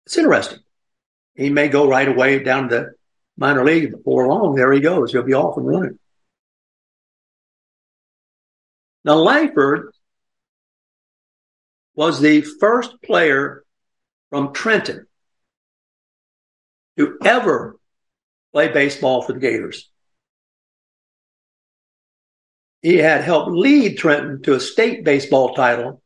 It's 0.07 0.17
interesting. 0.17 0.61
He 1.35 1.51
may 1.51 1.69
go 1.69 1.89
right 1.89 2.07
away 2.07 2.39
down 2.45 2.69
to 2.69 2.75
the 2.77 2.93
minor 3.37 3.65
league 3.65 3.91
before 3.91 4.29
long. 4.29 4.55
There 4.55 4.73
he 4.73 4.81
goes. 4.81 5.11
He'll 5.11 5.25
be 5.25 5.35
off 5.35 5.57
and 5.57 5.67
running. 5.67 5.99
Now, 9.05 9.15
Langford 9.15 9.93
was 11.95 12.21
the 12.21 12.43
first 12.43 13.03
player 13.03 13.65
from 14.29 14.53
Trenton 14.53 15.07
to 16.99 17.19
ever 17.25 17.80
play 18.53 18.69
baseball 18.69 19.23
for 19.23 19.33
the 19.33 19.41
Gators. 19.41 19.89
He 22.83 22.97
had 22.97 23.23
helped 23.23 23.51
lead 23.51 23.99
Trenton 23.99 24.43
to 24.43 24.55
a 24.55 24.61
state 24.61 25.05
baseball 25.05 25.55
title 25.55 26.03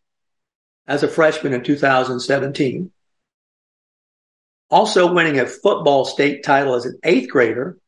as 0.86 1.02
a 1.02 1.08
freshman 1.08 1.52
in 1.52 1.62
2017. 1.62 2.90
Also 4.70 5.12
winning 5.12 5.38
a 5.38 5.46
football 5.46 6.04
state 6.04 6.42
title 6.42 6.74
as 6.74 6.84
an 6.84 6.98
eighth 7.04 7.30
grader 7.30 7.78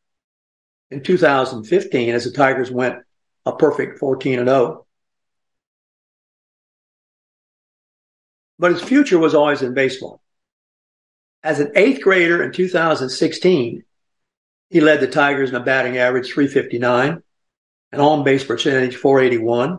in 0.91 1.03
2015 1.03 2.15
as 2.15 2.25
the 2.25 2.31
Tigers 2.31 2.71
went 2.71 3.03
a 3.45 3.53
perfect 3.53 3.99
14 3.99 4.39
and 4.39 4.49
0. 4.49 4.87
but 8.59 8.73
his 8.73 8.83
future 8.83 9.19
was 9.19 9.35
always 9.35 9.63
in 9.63 9.75
baseball. 9.75 10.21
As 11.43 11.61
an 11.61 11.73
eighth 11.77 12.03
grader 12.03 12.43
in 12.43 12.53
2016, 12.53 13.85
he 14.71 14.81
led 14.81 15.01
the 15.01 15.07
Tigers 15.07 15.51
in 15.51 15.57
a 15.57 15.61
batting 15.61 15.99
average 15.99 16.33
359, 16.33 17.23
an 17.93 18.01
on 18.01 18.25
base 18.25 18.45
percentage 18.45 18.97
481. 18.97 19.79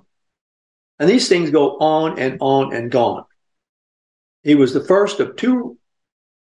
And 1.00 1.10
these 1.10 1.28
things 1.28 1.52
go 1.52 1.78
on 1.78 2.20
and 2.20 2.38
on 2.42 2.74
and 2.74 2.90
gone. 2.90 3.26
He 4.44 4.56
was 4.56 4.74
the 4.74 4.84
first 4.84 5.20
of 5.20 5.36
two 5.36 5.78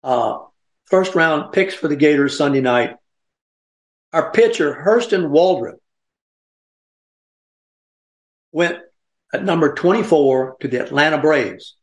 uh, 0.02 0.38
first 0.84 1.14
round 1.14 1.52
picks 1.52 1.74
for 1.74 1.88
the 1.88 1.96
Gators 1.96 2.38
Sunday 2.38 2.60
night. 2.60 2.96
Our 4.12 4.30
pitcher, 4.30 4.82
Hurston 4.86 5.28
Waldrep, 5.30 5.78
went 8.52 8.78
at 9.34 9.44
number 9.44 9.74
24 9.74 10.56
to 10.60 10.68
the 10.68 10.80
Atlanta 10.80 11.18
Braves. 11.18 11.76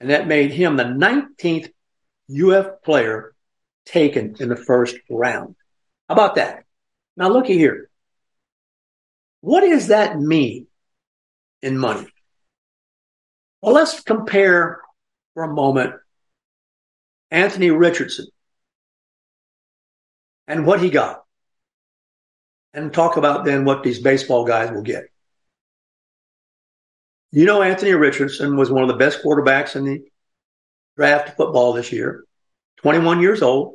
And 0.00 0.10
that 0.10 0.26
made 0.26 0.50
him 0.50 0.76
the 0.76 0.84
19th 0.84 1.70
UF 2.30 2.82
player 2.82 3.34
taken 3.90 4.36
in 4.40 4.48
the 4.48 4.56
first 4.56 4.96
round. 5.10 5.56
How 6.08 6.14
about 6.14 6.36
that? 6.36 6.64
Now 7.16 7.28
looky 7.28 7.56
here. 7.56 7.90
What 9.40 9.60
does 9.60 9.88
that 9.88 10.18
mean 10.18 10.66
in 11.62 11.78
money? 11.78 12.06
Well, 13.62 13.74
let's 13.74 14.00
compare 14.00 14.80
for 15.34 15.44
a 15.44 15.52
moment 15.52 15.94
Anthony 17.30 17.70
Richardson 17.70 18.26
and 20.46 20.66
what 20.66 20.80
he 20.80 20.90
got 20.90 21.22
and 22.74 22.92
talk 22.92 23.16
about 23.16 23.44
then 23.44 23.64
what 23.64 23.82
these 23.82 24.00
baseball 24.00 24.44
guys 24.44 24.70
will 24.70 24.82
get. 24.82 25.04
You 27.32 27.44
know, 27.46 27.62
Anthony 27.62 27.92
Richardson 27.92 28.56
was 28.56 28.70
one 28.70 28.82
of 28.82 28.88
the 28.88 28.96
best 28.96 29.22
quarterbacks 29.22 29.76
in 29.76 29.84
the 29.84 30.04
draft 30.96 31.36
football 31.36 31.72
this 31.72 31.92
year, 31.92 32.24
21 32.78 33.20
years 33.20 33.42
old, 33.42 33.74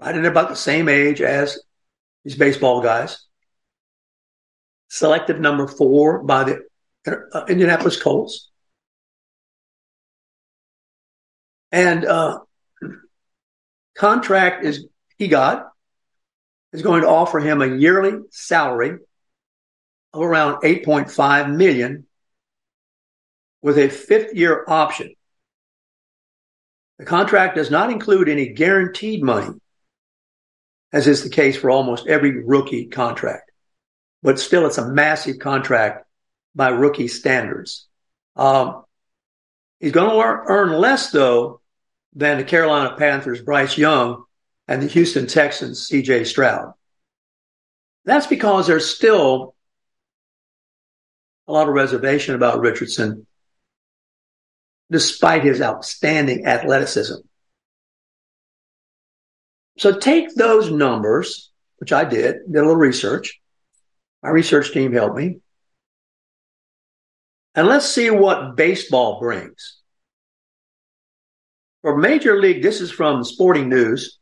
right 0.00 0.14
at 0.14 0.24
about 0.24 0.48
the 0.48 0.56
same 0.56 0.88
age 0.88 1.20
as 1.20 1.58
these 2.24 2.36
baseball 2.36 2.82
guys. 2.82 3.24
Selected 4.88 5.40
number 5.40 5.66
four 5.66 6.22
by 6.22 6.44
the 6.44 6.60
uh, 7.32 7.44
Indianapolis 7.48 8.00
Colts. 8.00 8.50
And 11.72 12.04
uh, 12.04 12.40
contract 13.96 14.64
is 14.64 14.86
he 15.18 15.28
got 15.28 15.70
is 16.72 16.82
going 16.82 17.02
to 17.02 17.08
offer 17.08 17.40
him 17.40 17.62
a 17.62 17.76
yearly 17.76 18.18
salary 18.30 18.98
of 20.12 20.22
around 20.22 20.62
8.5 20.62 21.54
million 21.54 22.06
with 23.62 23.78
a 23.78 23.88
fifth 23.88 24.34
year 24.34 24.64
option. 24.68 25.14
The 26.98 27.04
contract 27.04 27.56
does 27.56 27.70
not 27.70 27.90
include 27.90 28.28
any 28.28 28.48
guaranteed 28.48 29.22
money, 29.22 29.58
as 30.92 31.06
is 31.06 31.22
the 31.22 31.30
case 31.30 31.56
for 31.56 31.70
almost 31.70 32.06
every 32.06 32.44
rookie 32.44 32.86
contract. 32.86 33.50
But 34.22 34.40
still, 34.40 34.66
it's 34.66 34.78
a 34.78 34.88
massive 34.88 35.38
contract 35.38 36.06
by 36.54 36.68
rookie 36.68 37.08
standards. 37.08 37.86
Um, 38.34 38.84
he's 39.78 39.92
going 39.92 40.10
to 40.10 40.16
earn 40.18 40.72
less, 40.72 41.10
though, 41.10 41.60
than 42.14 42.38
the 42.38 42.44
Carolina 42.44 42.96
Panthers' 42.96 43.42
Bryce 43.42 43.76
Young 43.76 44.24
and 44.66 44.82
the 44.82 44.86
Houston 44.86 45.26
Texans' 45.26 45.88
CJ 45.88 46.26
Stroud. 46.26 46.72
That's 48.04 48.26
because 48.26 48.66
there's 48.66 48.88
still 48.88 49.54
a 51.46 51.52
lot 51.52 51.68
of 51.68 51.74
reservation 51.74 52.34
about 52.34 52.60
Richardson, 52.60 53.26
despite 54.90 55.44
his 55.44 55.60
outstanding 55.60 56.46
athleticism. 56.46 57.25
So 59.78 59.98
take 59.98 60.34
those 60.34 60.70
numbers, 60.70 61.50
which 61.78 61.92
I 61.92 62.04
did, 62.04 62.36
did 62.46 62.56
a 62.56 62.60
little 62.60 62.76
research. 62.76 63.40
My 64.22 64.30
research 64.30 64.72
team 64.72 64.92
helped 64.92 65.16
me. 65.16 65.38
And 67.54 67.66
let's 67.68 67.88
see 67.88 68.10
what 68.10 68.56
baseball 68.56 69.20
brings. 69.20 69.80
For 71.82 71.96
Major 71.96 72.40
League, 72.40 72.62
this 72.62 72.80
is 72.80 72.90
from 72.90 73.22
Sporting 73.22 73.68
News, 73.68 74.18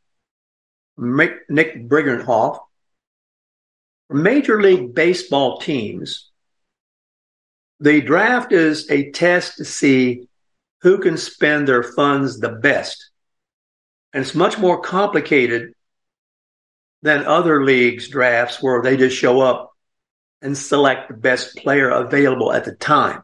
Nick 0.98 1.48
Brightenhoff. 1.48 2.58
For 4.08 4.14
Major 4.14 4.60
League 4.60 4.94
Baseball 4.94 5.58
teams, 5.58 6.30
the 7.80 8.00
draft 8.02 8.52
is 8.52 8.90
a 8.90 9.10
test 9.12 9.56
to 9.56 9.64
see 9.64 10.28
who 10.82 10.98
can 10.98 11.16
spend 11.16 11.66
their 11.66 11.82
funds 11.82 12.38
the 12.38 12.50
best. 12.50 13.10
And 14.14 14.22
it's 14.22 14.34
much 14.34 14.58
more 14.58 14.80
complicated 14.80 15.74
than 17.02 17.26
other 17.26 17.62
leagues' 17.62 18.08
drafts 18.08 18.62
where 18.62 18.80
they 18.80 18.96
just 18.96 19.16
show 19.16 19.42
up 19.42 19.72
and 20.40 20.56
select 20.56 21.08
the 21.08 21.14
best 21.14 21.56
player 21.56 21.90
available 21.90 22.50
at 22.52 22.64
the 22.64 22.74
time. 22.74 23.22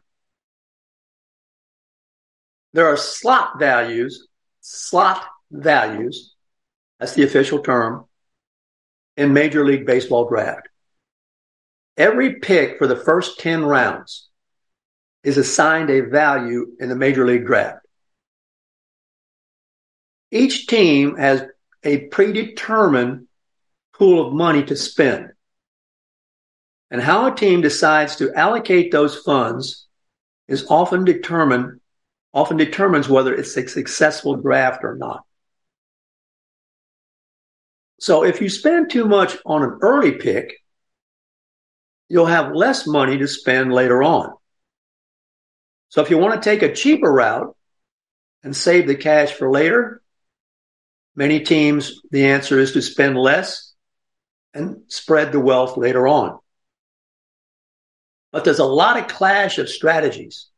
There 2.74 2.86
are 2.86 2.98
slot 2.98 3.58
values 3.58 4.26
slot 4.60 5.24
values, 5.50 6.34
that's 6.98 7.14
the 7.14 7.24
official 7.24 7.60
term, 7.60 8.06
in 9.16 9.32
Major 9.32 9.64
League 9.64 9.86
Baseball 9.86 10.28
draft. 10.28 10.68
Every 11.96 12.36
pick 12.36 12.78
for 12.78 12.86
the 12.86 12.96
first 12.96 13.40
10 13.40 13.64
rounds 13.64 14.28
is 15.22 15.36
assigned 15.36 15.90
a 15.90 16.00
value 16.00 16.68
in 16.78 16.88
the 16.88 16.96
Major 16.96 17.26
League 17.26 17.46
draft. 17.46 17.84
Each 20.30 20.66
team 20.66 21.16
has 21.16 21.42
a 21.82 22.06
predetermined 22.08 23.26
pool 23.94 24.26
of 24.26 24.32
money 24.32 24.62
to 24.64 24.76
spend. 24.76 25.30
And 26.90 27.00
how 27.00 27.26
a 27.26 27.34
team 27.34 27.60
decides 27.60 28.16
to 28.16 28.32
allocate 28.34 28.90
those 28.90 29.16
funds 29.16 29.86
is 30.48 30.66
often 30.68 31.04
determined 31.04 31.80
often 32.32 32.56
determines 32.56 33.08
whether 33.08 33.34
it's 33.34 33.56
a 33.56 33.66
successful 33.66 34.36
draft 34.36 34.84
or 34.84 34.94
not. 34.94 35.24
So 37.98 38.24
if 38.24 38.40
you 38.40 38.48
spend 38.48 38.90
too 38.90 39.04
much 39.04 39.36
on 39.44 39.62
an 39.62 39.78
early 39.82 40.12
pick, 40.12 40.54
you'll 42.08 42.26
have 42.26 42.54
less 42.54 42.86
money 42.86 43.18
to 43.18 43.26
spend 43.26 43.72
later 43.72 44.02
on. 44.02 44.32
So 45.88 46.02
if 46.02 46.10
you 46.10 46.18
want 46.18 46.40
to 46.40 46.50
take 46.50 46.62
a 46.62 46.72
cheaper 46.72 47.12
route 47.12 47.54
and 48.44 48.56
save 48.56 48.86
the 48.86 48.94
cash 48.94 49.32
for 49.32 49.50
later, 49.50 50.02
many 51.14 51.40
teams, 51.40 52.00
the 52.10 52.26
answer 52.26 52.58
is 52.58 52.72
to 52.72 52.82
spend 52.82 53.16
less 53.16 53.72
and 54.54 54.82
spread 54.88 55.32
the 55.32 55.40
wealth 55.40 55.76
later 55.76 56.06
on. 56.08 56.38
But 58.32 58.44
there's 58.44 58.58
a 58.58 58.64
lot 58.64 58.98
of 58.98 59.08
clash 59.08 59.58
of 59.58 59.68
strategies 59.68 60.48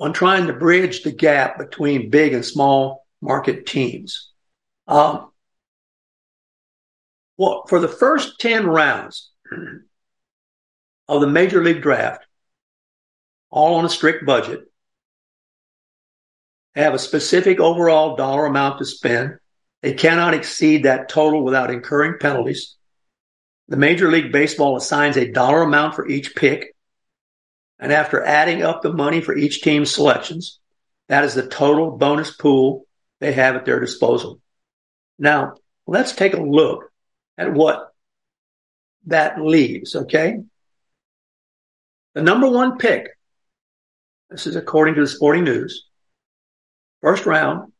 on 0.00 0.12
trying 0.12 0.46
to 0.46 0.52
bridge 0.52 1.02
the 1.02 1.10
gap 1.10 1.58
between 1.58 2.10
big 2.10 2.32
and 2.32 2.44
small 2.44 3.06
market 3.20 3.66
teams. 3.66 4.30
Um, 4.86 5.30
well, 7.36 7.64
for 7.68 7.80
the 7.80 7.88
first 7.88 8.38
10 8.40 8.66
rounds 8.66 9.30
of 11.08 11.20
the 11.20 11.26
major 11.26 11.62
league 11.62 11.82
draft, 11.82 12.24
all 13.50 13.76
on 13.76 13.84
a 13.84 13.88
strict 13.88 14.24
budget, 14.26 14.67
have 16.82 16.94
a 16.94 16.98
specific 16.98 17.60
overall 17.60 18.16
dollar 18.16 18.46
amount 18.46 18.78
to 18.78 18.84
spend. 18.84 19.38
They 19.82 19.94
cannot 19.94 20.34
exceed 20.34 20.84
that 20.84 21.08
total 21.08 21.44
without 21.44 21.70
incurring 21.70 22.18
penalties. 22.20 22.76
The 23.68 23.76
Major 23.76 24.10
League 24.10 24.32
Baseball 24.32 24.76
assigns 24.76 25.16
a 25.16 25.30
dollar 25.30 25.62
amount 25.62 25.94
for 25.94 26.08
each 26.08 26.34
pick 26.34 26.74
and 27.78 27.92
after 27.92 28.22
adding 28.22 28.62
up 28.62 28.82
the 28.82 28.92
money 28.92 29.20
for 29.20 29.36
each 29.36 29.62
team's 29.62 29.94
selections, 29.94 30.58
that 31.08 31.24
is 31.24 31.34
the 31.34 31.46
total 31.46 31.96
bonus 31.96 32.34
pool 32.34 32.86
they 33.20 33.32
have 33.32 33.54
at 33.54 33.64
their 33.64 33.80
disposal. 33.80 34.40
Now, 35.18 35.54
let's 35.86 36.12
take 36.12 36.34
a 36.34 36.42
look 36.42 36.90
at 37.36 37.52
what 37.52 37.92
that 39.06 39.40
leaves, 39.40 39.94
okay? 39.94 40.38
The 42.14 42.22
number 42.22 42.48
one 42.48 42.78
pick, 42.78 43.08
this 44.28 44.46
is 44.46 44.56
according 44.56 44.96
to 44.96 45.02
the 45.02 45.06
Sporting 45.06 45.44
News, 45.44 45.87
first 47.00 47.26
round, 47.26 47.72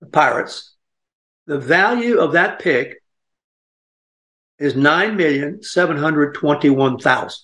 the 0.00 0.06
Pirates, 0.06 0.74
the 1.46 1.58
value 1.58 2.18
of 2.18 2.32
that 2.32 2.58
pick 2.58 3.02
is 4.58 4.74
9,721,000. 4.74 7.36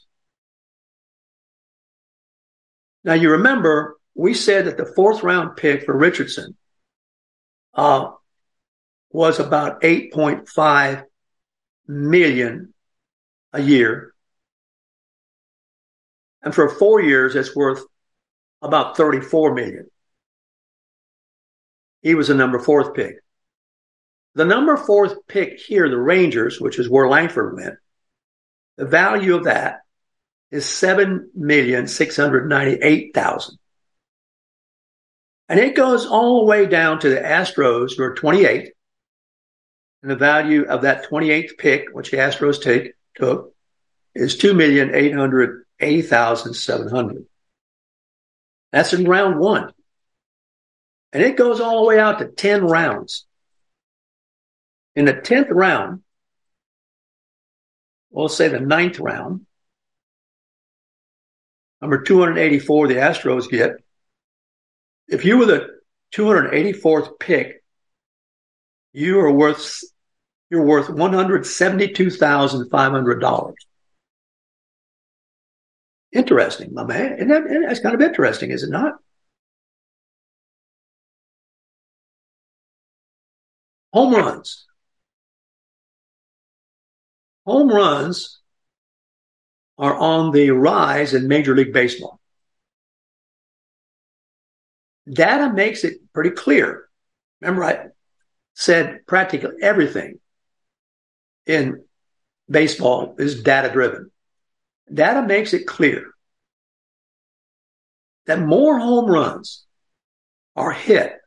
Now 3.05 3.15
you 3.15 3.31
remember 3.31 3.97
we 4.15 4.35
said 4.35 4.67
that 4.67 4.77
the 4.77 4.93
fourth 4.95 5.23
round 5.23 5.57
pick 5.57 5.85
for 5.85 5.97
Richardson 5.97 6.57
uh, 7.75 8.11
was 9.11 9.39
about 9.39 9.83
8.5 9.83 11.05
million 11.89 12.75
a 13.53 13.61
year. 13.61 14.15
And 16.43 16.55
for 16.55 16.69
four 16.69 17.01
years, 17.01 17.37
it's 17.37 17.55
worth 17.55 17.83
about 18.61 18.97
34 18.97 19.55
million. 19.55 19.91
He 22.03 22.15
was 22.15 22.29
the 22.29 22.35
number 22.35 22.59
fourth 22.59 22.95
pick. 22.95 23.17
The 24.35 24.45
number 24.45 24.77
fourth 24.77 25.27
pick 25.27 25.59
here, 25.59 25.89
the 25.89 25.99
Rangers, 25.99 26.61
which 26.61 26.79
is 26.79 26.89
where 26.89 27.09
Langford 27.09 27.55
went, 27.55 27.75
the 28.77 28.87
value 28.87 29.35
of 29.37 29.45
that 29.45 29.81
is 30.51 30.67
seven 30.67 31.31
million 31.35 31.87
six 31.87 32.17
hundred 32.17 32.49
ninety-eight 32.49 33.15
thousand. 33.15 33.59
And 35.49 35.61
it 35.61 35.77
goes 35.77 36.07
all 36.07 36.41
the 36.41 36.47
way 36.47 36.67
down 36.67 36.99
to 37.01 37.11
the 37.11 37.21
Astros, 37.21 37.97
who 37.97 38.05
are 38.05 38.15
28. 38.15 38.73
And 40.03 40.11
the 40.11 40.17
value 40.17 40.65
of 40.65 40.81
that 40.83 41.11
28th 41.11 41.59
pick, 41.59 41.89
which 41.93 42.11
the 42.11 42.17
Astros 42.17 42.63
take, 42.63 42.95
took, 43.15 43.55
is 44.15 44.39
2,880,700. 44.39 47.27
That's 48.73 48.95
in 48.95 49.05
round 49.05 49.39
one. 49.39 49.73
And 51.13 51.23
it 51.23 51.37
goes 51.37 51.61
all 51.61 51.83
the 51.83 51.89
way 51.89 51.99
out 51.99 52.21
to 52.21 52.27
10 52.27 52.65
rounds. 52.65 53.27
In 54.97 55.05
the 55.05 55.15
10th 55.15 55.49
round, 55.51 56.03
we'll 58.11 58.29
say 58.29 58.49
the 58.49 58.61
ninth 58.61 58.99
round, 58.99 59.47
number 61.81 62.03
284 62.03 62.89
the 62.89 62.95
Astros 62.95 63.49
get. 63.51 63.77
If 65.09 65.25
you 65.25 65.39
were 65.39 65.47
the 65.47 65.69
284th 66.15 67.19
pick, 67.19 67.65
you 68.93 69.19
are 69.21 69.33
worth 69.33 69.81
you're 70.51 70.67
worth 70.67 70.89
$172,500. 70.89 73.55
Interesting, 76.13 76.75
my 76.75 76.85
man. 76.85 77.29
That, 77.29 77.45
that's 77.67 77.81
kind 77.81 77.95
of 77.95 78.03
interesting, 78.03 78.51
is 78.51 78.63
it 78.63 78.69
not? 78.69 78.97
Home 83.93 84.15
runs. 84.15 84.67
Home 87.45 87.69
runs 87.69 88.41
are 89.79 89.95
on 89.95 90.33
the 90.33 90.51
rise 90.51 91.13
in 91.13 91.29
Major 91.29 91.55
League 91.55 91.73
Baseball. 91.73 92.21
Data 95.11 95.53
makes 95.53 95.85
it 95.85 95.99
pretty 96.13 96.31
clear. 96.31 96.89
Remember, 97.41 97.65
I 97.65 97.87
said 98.55 99.01
practically 99.07 99.57
everything 99.61 100.21
in 101.47 101.85
baseball 102.49 103.17
is 103.19 103.43
data 103.43 103.73
driven. 103.73 104.11
Data 104.93 105.27
makes 105.27 105.53
it 105.53 105.67
clear 105.67 106.13
that 108.27 108.41
more 108.41 108.79
home 108.79 109.07
runs 109.11 109.65
are 110.55 110.71
hit 110.71 111.22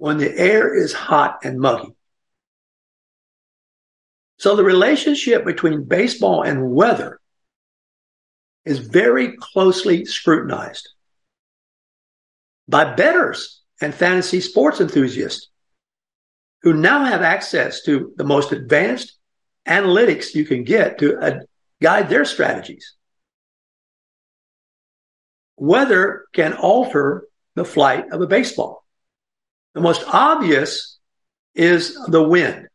when 0.00 0.16
the 0.16 0.34
air 0.38 0.74
is 0.74 0.94
hot 0.94 1.40
and 1.44 1.60
muggy. 1.60 1.94
So 4.38 4.56
the 4.56 4.64
relationship 4.64 5.44
between 5.44 5.84
baseball 5.84 6.42
and 6.42 6.72
weather 6.72 7.20
is 8.64 8.78
very 8.78 9.36
closely 9.36 10.06
scrutinized 10.06 10.88
by 12.66 12.94
bettors 12.94 13.60
and 13.82 13.94
fantasy 13.94 14.40
sports 14.40 14.80
enthusiasts 14.80 15.50
who 16.62 16.72
now 16.72 17.04
have 17.04 17.20
access 17.20 17.82
to 17.82 18.14
the 18.16 18.24
most 18.24 18.52
advanced 18.52 19.18
analytics 19.68 20.34
you 20.34 20.46
can 20.46 20.64
get 20.64 20.98
to 21.00 21.18
uh, 21.18 21.40
guide 21.82 22.08
their 22.08 22.24
strategies. 22.24 22.94
Weather 25.58 26.24
can 26.32 26.54
alter 26.54 27.24
the 27.54 27.66
flight 27.66 28.10
of 28.12 28.22
a 28.22 28.26
baseball. 28.26 28.80
The 29.74 29.80
most 29.80 30.04
obvious 30.06 30.98
is 31.54 31.94
the 32.08 32.22
wind. 32.22 32.68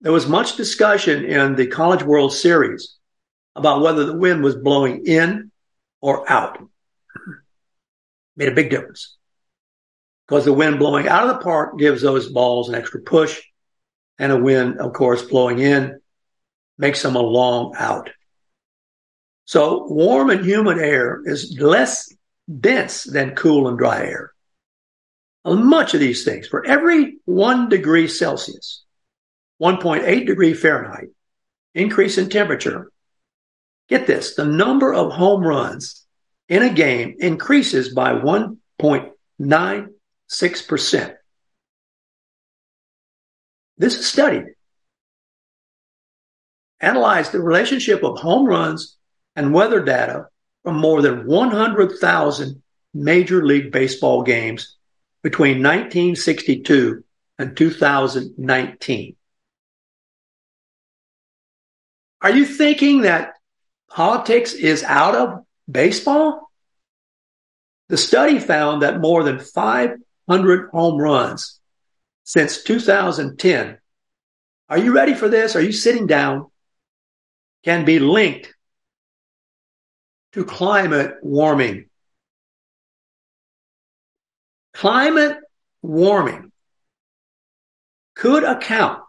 There 0.00 0.12
was 0.12 0.26
much 0.26 0.56
discussion 0.56 1.24
in 1.24 1.54
the 1.54 1.66
College 1.66 2.02
World 2.02 2.32
Series 2.32 2.96
about 3.56 3.82
whether 3.82 4.04
the 4.04 4.18
wind 4.18 4.42
was 4.42 4.56
blowing 4.56 5.06
in 5.06 5.50
or 6.00 6.30
out. 6.30 6.58
Made 8.36 8.48
a 8.48 8.54
big 8.54 8.70
difference 8.70 9.16
because 10.26 10.44
the 10.44 10.52
wind 10.52 10.78
blowing 10.78 11.08
out 11.08 11.28
of 11.28 11.36
the 11.36 11.44
park 11.44 11.78
gives 11.78 12.02
those 12.02 12.30
balls 12.30 12.68
an 12.68 12.74
extra 12.74 13.00
push, 13.00 13.40
and 14.18 14.32
a 14.32 14.38
wind, 14.38 14.78
of 14.78 14.92
course, 14.92 15.22
blowing 15.22 15.58
in 15.58 16.00
makes 16.78 17.02
them 17.02 17.16
a 17.16 17.20
long 17.20 17.74
out. 17.76 18.10
So 19.44 19.86
warm 19.88 20.30
and 20.30 20.44
humid 20.44 20.78
air 20.78 21.20
is 21.24 21.58
less 21.58 22.12
dense 22.60 23.04
than 23.04 23.34
cool 23.34 23.68
and 23.68 23.78
dry 23.78 24.06
air. 24.06 24.33
Much 25.44 25.94
of 25.94 26.00
these 26.00 26.24
things, 26.24 26.46
for 26.46 26.64
every 26.64 27.18
one 27.26 27.68
degree 27.68 28.08
Celsius, 28.08 28.84
1.8 29.60 30.26
degree 30.26 30.54
Fahrenheit 30.54 31.08
increase 31.74 32.18
in 32.18 32.28
temperature, 32.28 32.90
get 33.88 34.06
this, 34.06 34.34
the 34.34 34.44
number 34.44 34.94
of 34.94 35.12
home 35.12 35.42
runs 35.42 36.06
in 36.48 36.62
a 36.62 36.72
game 36.72 37.16
increases 37.18 37.92
by 37.92 38.12
1.9 38.12 39.88
6%. 40.30 41.14
This 43.76 43.98
is 43.98 44.06
studied. 44.06 44.44
Analyzed 46.80 47.32
the 47.32 47.40
relationship 47.40 48.02
of 48.02 48.18
home 48.18 48.46
runs 48.46 48.96
and 49.36 49.52
weather 49.52 49.82
data 49.84 50.26
from 50.62 50.76
more 50.76 51.02
than 51.02 51.26
100,000 51.26 52.62
Major 52.94 53.44
League 53.44 53.72
Baseball 53.72 54.22
games 54.22 54.76
between 55.24 55.62
1962 55.62 57.02
and 57.38 57.56
2019. 57.56 59.16
Are 62.20 62.30
you 62.30 62.44
thinking 62.44 63.00
that 63.00 63.32
politics 63.90 64.52
is 64.52 64.84
out 64.84 65.14
of 65.14 65.44
baseball? 65.68 66.50
The 67.88 67.96
study 67.96 68.38
found 68.38 68.82
that 68.82 69.00
more 69.00 69.24
than 69.24 69.40
500 69.40 70.70
home 70.70 71.00
runs 71.00 71.58
since 72.24 72.62
2010. 72.62 73.78
Are 74.68 74.78
you 74.78 74.94
ready 74.94 75.14
for 75.14 75.28
this? 75.30 75.56
Are 75.56 75.62
you 75.62 75.72
sitting 75.72 76.06
down? 76.06 76.50
Can 77.64 77.86
be 77.86 77.98
linked 77.98 78.54
to 80.32 80.44
climate 80.44 81.14
warming. 81.22 81.88
Climate 84.74 85.38
warming 85.82 86.52
could 88.14 88.44
account 88.44 89.02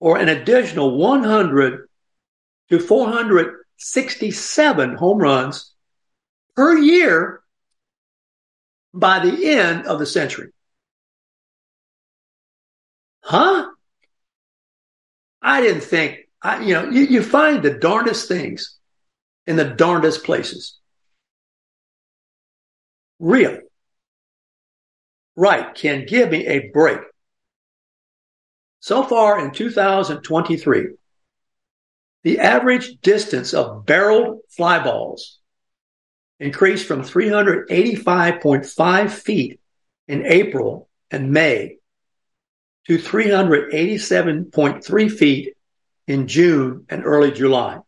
for 0.00 0.18
an 0.18 0.28
additional 0.28 0.96
100 0.96 1.88
to 2.70 2.80
467 2.80 4.94
home 4.94 5.18
runs 5.18 5.72
per 6.54 6.76
year 6.76 7.40
by 8.92 9.18
the 9.18 9.46
end 9.46 9.86
of 9.86 9.98
the 9.98 10.06
century. 10.06 10.50
Huh? 13.22 13.70
I 15.42 15.60
didn't 15.60 15.82
think, 15.82 16.28
I, 16.42 16.64
you 16.64 16.74
know, 16.74 16.90
you, 16.90 17.02
you 17.02 17.22
find 17.22 17.62
the 17.62 17.74
darndest 17.74 18.28
things 18.28 18.76
in 19.46 19.56
the 19.56 19.64
darndest 19.64 20.24
places. 20.24 20.78
Really? 23.18 23.60
Right. 25.36 25.72
Can 25.74 26.06
give 26.06 26.30
me 26.30 26.46
a 26.46 26.70
break. 26.70 27.00
So 28.80 29.02
far 29.02 29.38
in 29.38 29.50
2023, 29.52 30.86
the 32.22 32.40
average 32.40 32.98
distance 33.02 33.52
of 33.54 33.84
barreled 33.84 34.38
fly 34.48 34.82
balls 34.82 35.38
increased 36.40 36.86
from 36.86 37.02
385.5 37.02 39.10
feet 39.10 39.60
in 40.08 40.24
April 40.26 40.88
and 41.10 41.32
May 41.32 41.76
to 42.86 42.96
387.3 42.98 45.12
feet 45.12 45.54
in 46.06 46.28
June 46.28 46.86
and 46.88 47.04
early 47.04 47.32
July. 47.32 47.80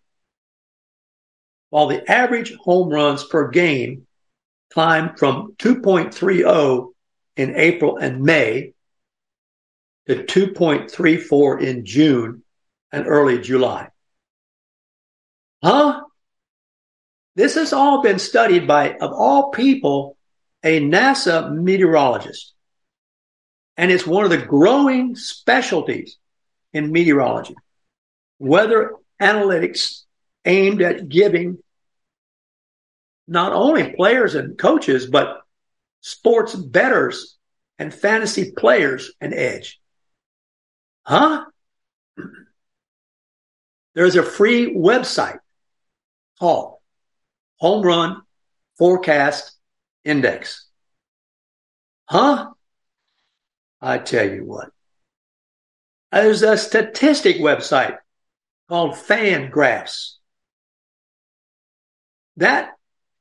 While 1.71 1.87
the 1.89 2.11
average 2.11 2.55
home 2.57 2.89
runs 2.89 3.25
per 3.25 3.49
game 3.49 4.07
climbed 4.73 5.19
from 5.19 5.55
2.30 5.59 6.93
in 7.39 7.55
April 7.57 7.97
and 7.97 8.23
May 8.23 8.75
to 10.09 10.25
2.34 10.25 11.63
in 11.63 11.87
June 11.87 12.43
and 12.93 13.07
early 13.07 13.41
July. 13.41 13.89
Huh? 15.63 16.03
This 17.37 17.55
has 17.55 17.73
all 17.73 18.03
been 18.03 18.19
studied 18.19 18.67
by, 18.67 18.95
of 18.95 19.13
all 19.13 19.51
people, 19.51 20.17
a 20.65 20.81
NASA 20.81 21.55
meteorologist. 21.55 22.55
And 23.77 23.93
it's 23.93 24.07
one 24.07 24.25
of 24.25 24.31
the 24.31 24.39
growing 24.45 25.15
specialties 25.15 26.17
in 26.73 26.91
meteorology. 26.91 27.55
Weather 28.41 28.95
analytics 29.23 30.03
aimed 30.45 30.83
at 30.83 31.09
giving 31.09 31.59
not 33.29 33.53
only 33.53 33.93
players 33.93 34.35
and 34.35 34.59
coaches, 34.59 35.07
but 35.07 35.43
sports 36.01 36.55
bettors 36.55 37.37
and 37.79 37.93
fantasy 37.93 38.53
players 38.53 39.13
an 39.21 39.33
edge. 39.33 39.81
Huh? 41.05 41.45
There's 43.95 44.17
a 44.17 44.23
free 44.23 44.75
website 44.75 45.39
called 46.39 46.77
Home 47.57 47.85
Run 47.85 48.23
Forecast 48.79 49.57
Index. 50.05 50.69
Huh? 52.09 52.51
I 53.81 53.99
tell 53.99 54.29
you 54.29 54.45
what. 54.45 54.71
There's 56.13 56.43
a 56.43 56.57
statistic 56.57 57.37
website 57.37 57.99
called 58.69 58.97
Fan 58.97 59.51
Graphs. 59.51 60.19
That 62.37 62.78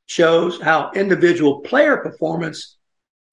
shows 0.07 0.59
how 0.59 0.91
individual 0.95 1.59
player 1.61 1.97
performance 1.97 2.77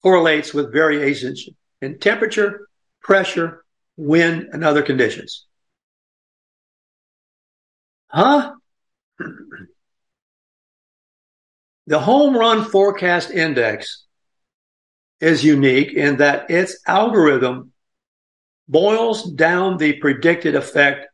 correlates 0.03 0.53
with 0.53 0.71
variations 0.71 1.49
in 1.81 1.97
temperature, 1.97 2.67
pressure, 3.01 3.65
wind, 3.97 4.49
and 4.51 4.63
other 4.63 4.83
conditions. 4.83 5.45
Huh? 8.07 8.53
The 11.87 11.99
home 11.99 12.35
run 12.35 12.65
forecast 12.65 13.29
index 13.29 14.05
is 15.19 15.43
unique 15.43 15.93
in 15.93 16.17
that 16.17 16.49
its 16.49 16.79
algorithm 16.87 17.73
boils 18.67 19.23
down 19.23 19.77
the 19.77 19.93
predicted 19.93 20.55
effect 20.55 21.07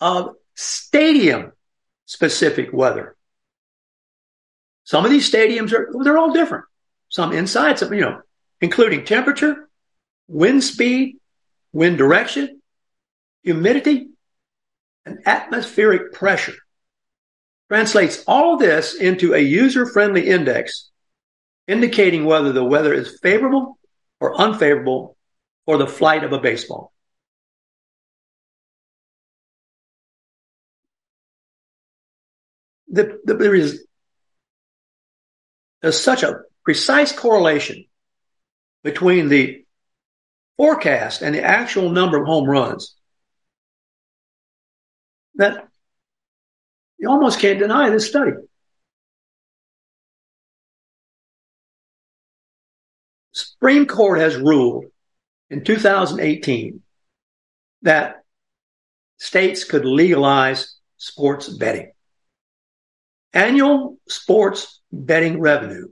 of 0.00 0.34
stadium 0.54 1.52
specific 2.04 2.72
weather. 2.72 3.15
Some 4.86 5.04
of 5.04 5.10
these 5.10 5.30
stadiums 5.30 5.72
are, 5.72 5.90
they're 6.02 6.16
all 6.16 6.32
different. 6.32 6.64
Some 7.08 7.32
inside, 7.32 7.78
some, 7.78 7.92
you 7.92 8.02
know, 8.02 8.20
including 8.60 9.04
temperature, 9.04 9.68
wind 10.28 10.62
speed, 10.62 11.16
wind 11.72 11.98
direction, 11.98 12.62
humidity, 13.42 14.08
and 15.04 15.18
atmospheric 15.26 16.12
pressure. 16.12 16.54
Translates 17.68 18.22
all 18.28 18.58
this 18.58 18.94
into 18.94 19.34
a 19.34 19.38
user 19.38 19.86
friendly 19.86 20.28
index 20.28 20.88
indicating 21.66 22.24
whether 22.24 22.52
the 22.52 22.64
weather 22.64 22.94
is 22.94 23.18
favorable 23.20 23.78
or 24.20 24.40
unfavorable 24.40 25.16
for 25.64 25.78
the 25.78 25.86
flight 25.88 26.22
of 26.22 26.32
a 26.32 26.38
baseball. 26.38 26.92
The, 32.86 33.18
the, 33.24 33.34
there's 35.86 36.02
such 36.02 36.24
a 36.24 36.40
precise 36.64 37.12
correlation 37.12 37.84
between 38.82 39.28
the 39.28 39.64
forecast 40.56 41.22
and 41.22 41.32
the 41.32 41.44
actual 41.44 41.90
number 41.90 42.20
of 42.20 42.26
home 42.26 42.50
runs 42.50 42.96
that 45.36 45.68
you 46.98 47.08
almost 47.08 47.38
can't 47.38 47.60
deny 47.60 47.88
this 47.88 48.08
study. 48.08 48.32
Supreme 53.30 53.86
Court 53.86 54.18
has 54.18 54.34
ruled 54.34 54.86
in 55.50 55.62
2018 55.62 56.82
that 57.82 58.24
states 59.18 59.62
could 59.62 59.84
legalize 59.84 60.78
sports 60.96 61.48
betting. 61.48 61.92
Annual 63.32 63.98
sports 64.08 64.75
betting 64.92 65.40
revenue 65.40 65.88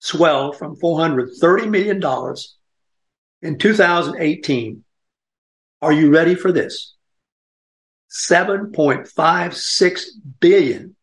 swelled 0.00 0.56
from 0.56 0.76
$430 0.76 1.68
million 1.68 2.02
in 3.42 3.58
2018. 3.58 4.84
Are 5.80 5.92
you 5.92 6.10
ready 6.10 6.34
for 6.34 6.52
this? 6.52 6.94
7.56 8.10 10.04
billion 10.40 10.96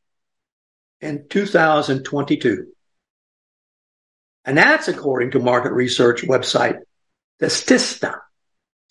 in 1.02 1.28
2022. 1.30 2.68
And 4.46 4.58
that's 4.58 4.88
according 4.88 5.32
to 5.32 5.40
market 5.40 5.74
research 5.74 6.22
website 6.24 6.80
Statista. 7.42 8.20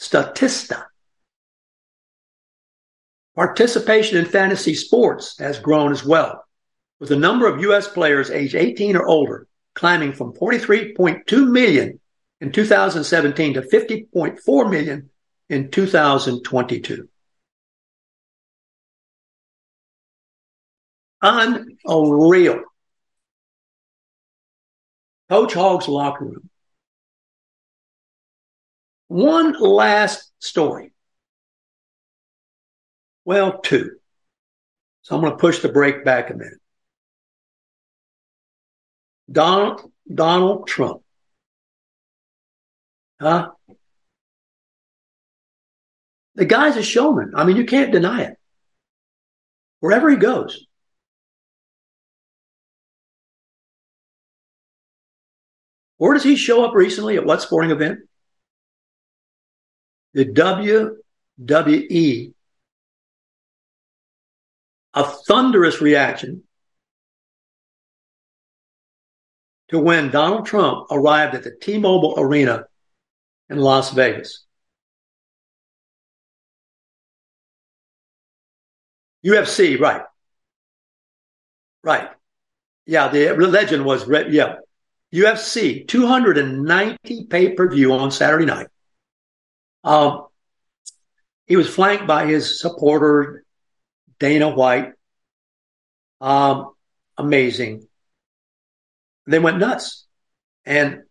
Statista. 0.01 0.85
Participation 3.35 4.19
in 4.19 4.27
fantasy 4.27 4.75
sports 4.75 5.39
has 5.39 5.59
grown 5.59 5.91
as 5.93 6.05
well, 6.05 6.44
with 7.01 7.09
the 7.09 7.17
number 7.17 7.47
of 7.47 7.61
U.S. 7.61 7.89
players 7.89 8.31
age 8.31 8.55
18 8.55 8.97
or 8.97 9.07
older 9.07 9.47
climbing 9.75 10.13
from 10.13 10.33
43.2 10.33 11.51
million 11.51 12.01
in 12.41 12.53
2017 12.53 13.55
to 13.55 13.63
50.4 13.63 14.71
million 14.71 15.11
in 15.49 15.71
2022. 15.71 17.09
Unreal. 21.23 22.61
Coach 25.31 25.55
Hog's 25.55 25.89
locker 25.89 26.27
room. 26.27 26.51
One 29.09 29.59
last 29.59 30.31
story. 30.39 30.93
Well, 33.25 33.61
two. 33.61 33.93
So 35.03 35.15
I'm 35.15 35.23
going 35.23 35.33
to 35.33 35.39
push 35.39 35.61
the 35.61 35.69
break 35.71 36.05
back 36.05 36.31
a 36.31 36.35
minute. 36.35 36.61
Donald, 39.31 39.91
Donald 40.13 40.67
Trump. 40.67 41.03
Huh? 43.21 43.51
The 46.35 46.45
guy's 46.45 46.77
a 46.77 46.83
showman. 46.83 47.33
I 47.37 47.45
mean, 47.45 47.57
you 47.57 47.65
can't 47.65 47.93
deny 47.93 48.23
it. 48.23 48.37
Wherever 49.81 50.11
he 50.11 50.17
goes. 50.17 50.67
Where 55.97 56.15
does 56.15 56.25
he 56.25 56.37
show 56.37 56.65
up 56.65 56.75
recently 56.75 57.17
at 57.17 57.25
what 57.25 57.41
sporting 57.41 57.71
event? 57.71 58.01
The 60.13 60.27
WWE. 60.27 62.35
A 64.97 65.05
thunderous 65.05 65.81
reaction 65.81 66.45
to 69.71 69.79
when 69.79 70.11
Donald 70.11 70.47
Trump 70.47 70.87
arrived 70.91 71.35
at 71.35 71.43
the 71.43 71.55
T-Mobile 71.61 72.15
Arena 72.19 72.65
in 73.49 73.59
Las 73.59 73.91
Vegas. 73.91 74.45
UFC, 79.25 79.79
right. 79.81 80.03
Right. 81.83 82.09
Yeah, 82.87 83.09
the 83.09 83.35
legend 83.35 83.85
was, 83.85 84.07
yeah, 84.31 84.57
UFC 85.13 85.85
290 85.85 87.27
pay 87.27 87.53
per 87.55 87.71
view 87.71 87.93
on 87.95 88.11
Saturday 88.11 88.45
night. 88.45 88.67
Um, 89.83 90.27
he 91.47 91.57
was 91.57 91.73
flanked 91.73 92.07
by 92.07 92.27
his 92.27 92.61
supporter, 92.61 93.45
Dana 94.19 94.49
White. 94.49 94.93
Um, 96.21 96.73
amazing. 97.19 97.87
They 99.27 99.39
went 99.39 99.59
nuts. 99.59 100.05
And 100.65 101.03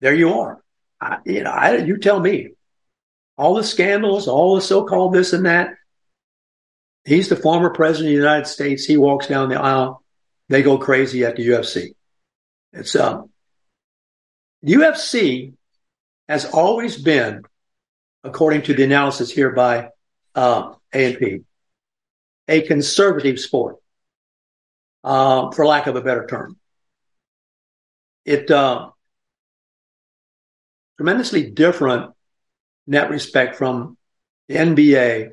there 0.00 0.14
you 0.14 0.34
are. 0.34 0.62
I, 1.00 1.18
you 1.24 1.42
know, 1.42 1.50
I, 1.50 1.76
you 1.76 1.98
tell 1.98 2.20
me. 2.20 2.50
All 3.36 3.54
the 3.54 3.64
scandals, 3.64 4.26
all 4.26 4.56
the 4.56 4.60
so-called 4.60 5.14
this 5.14 5.32
and 5.32 5.46
that. 5.46 5.74
He's 7.04 7.28
the 7.28 7.36
former 7.36 7.70
president 7.70 8.08
of 8.08 8.16
the 8.16 8.24
United 8.24 8.46
States. 8.48 8.84
He 8.84 8.96
walks 8.96 9.28
down 9.28 9.48
the 9.48 9.60
aisle. 9.60 10.02
They 10.48 10.62
go 10.62 10.76
crazy 10.78 11.24
at 11.24 11.36
the 11.36 11.46
UFC. 11.46 11.94
It's 12.72 12.96
um, 12.96 13.30
UFC 14.64 15.54
has 16.28 16.46
always 16.46 17.00
been, 17.00 17.44
according 18.24 18.62
to 18.62 18.74
the 18.74 18.84
analysis 18.84 19.30
here 19.30 19.50
by 19.50 19.90
uh, 20.34 20.74
A&P, 20.92 21.42
a 22.48 22.62
conservative 22.62 23.38
sport 23.38 23.76
uh, 25.04 25.50
for 25.50 25.66
lack 25.66 25.86
of 25.86 25.96
a 25.96 26.00
better 26.00 26.26
term. 26.26 26.56
It 28.24 28.50
uh, 28.50 28.90
tremendously 30.96 31.50
different 31.50 32.12
in 32.86 32.92
that 32.92 33.10
respect 33.10 33.56
from 33.56 33.96
the 34.48 34.56
NBA 34.56 35.30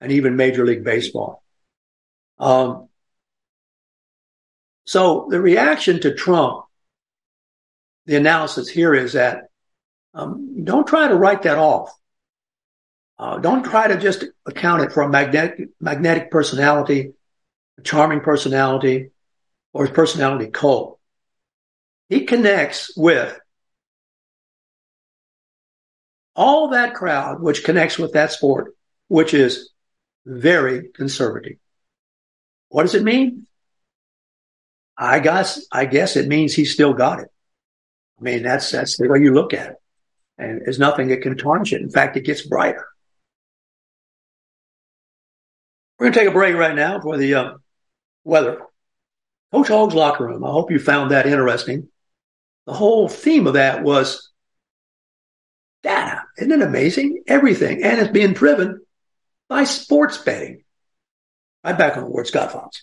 and 0.00 0.12
even 0.12 0.36
Major 0.36 0.64
League 0.64 0.84
Baseball. 0.84 1.42
Um, 2.38 2.88
so 4.86 5.26
the 5.28 5.40
reaction 5.40 6.00
to 6.00 6.14
Trump, 6.14 6.64
the 8.06 8.16
analysis 8.16 8.68
here 8.68 8.94
is 8.94 9.12
that 9.12 9.44
um, 10.14 10.64
don't 10.64 10.86
try 10.86 11.08
to 11.08 11.14
write 11.14 11.42
that 11.42 11.58
off. 11.58 11.92
Uh, 13.18 13.38
don't 13.38 13.64
try 13.64 13.86
to 13.86 13.98
just 13.98 14.24
account 14.46 14.82
it 14.82 14.92
for 14.92 15.02
a 15.02 15.08
magnetic 15.08 15.68
magnetic 15.78 16.30
personality 16.30 17.12
charming 17.84 18.20
personality, 18.20 19.10
or 19.72 19.86
his 19.86 19.94
personality 19.94 20.48
cult. 20.50 20.98
He 22.08 22.24
connects 22.24 22.96
with 22.96 23.38
all 26.34 26.70
that 26.70 26.94
crowd, 26.94 27.40
which 27.40 27.64
connects 27.64 27.98
with 27.98 28.14
that 28.14 28.32
sport, 28.32 28.74
which 29.08 29.34
is 29.34 29.70
very 30.26 30.88
conservative. 30.88 31.56
What 32.68 32.82
does 32.82 32.94
it 32.94 33.02
mean? 33.02 33.46
I 34.96 35.20
guess, 35.20 35.66
I 35.72 35.86
guess 35.86 36.16
it 36.16 36.28
means 36.28 36.54
he's 36.54 36.72
still 36.72 36.92
got 36.92 37.20
it. 37.20 37.28
I 38.18 38.22
mean, 38.22 38.42
that's, 38.42 38.70
that's 38.70 38.96
the 38.98 39.08
way 39.08 39.20
you 39.20 39.32
look 39.32 39.54
at 39.54 39.70
it. 39.70 39.76
And 40.36 40.60
there's 40.60 40.78
nothing 40.78 41.08
that 41.08 41.22
can 41.22 41.36
tarnish 41.36 41.72
it. 41.72 41.80
In 41.80 41.90
fact, 41.90 42.16
it 42.16 42.24
gets 42.24 42.46
brighter. 42.46 42.86
We're 45.98 46.06
going 46.06 46.12
to 46.12 46.18
take 46.20 46.28
a 46.28 46.32
break 46.32 46.54
right 46.54 46.74
now 46.74 47.00
for 47.00 47.16
the 47.16 47.34
uh, 47.34 47.52
weather. 48.24 48.62
Coach 49.52 49.68
Hog's 49.68 49.94
locker 49.94 50.26
room. 50.26 50.44
I 50.44 50.50
hope 50.50 50.70
you 50.70 50.78
found 50.78 51.10
that 51.10 51.26
interesting. 51.26 51.88
The 52.66 52.72
whole 52.72 53.08
theme 53.08 53.46
of 53.46 53.54
that 53.54 53.82
was 53.82 54.30
data. 55.82 56.22
Isn't 56.38 56.52
it 56.52 56.62
amazing? 56.62 57.24
Everything. 57.26 57.82
And 57.82 58.00
it's 58.00 58.10
being 58.10 58.32
driven 58.32 58.80
by 59.48 59.64
sports 59.64 60.18
betting. 60.18 60.62
Right 61.64 61.76
back 61.76 61.96
on 61.96 62.04
the 62.04 62.10
Ward 62.10 62.26
Scott 62.26 62.52
Files. 62.52 62.82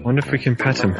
Wonder 0.00 0.20
if 0.24 0.32
we 0.32 0.38
can 0.38 0.56
pet 0.56 0.82
him. 0.82 0.94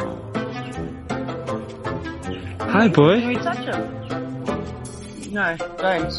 Hi, 2.60 2.88
boy. 2.88 3.20
Can 3.20 3.28
we 3.28 3.34
touch 3.36 3.58
him? 3.58 5.32
No, 5.32 5.56
don't. 5.78 6.12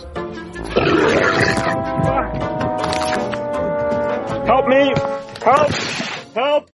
Help 4.47 4.67
me! 4.67 4.93
Help! 5.43 5.71
Help! 6.33 6.69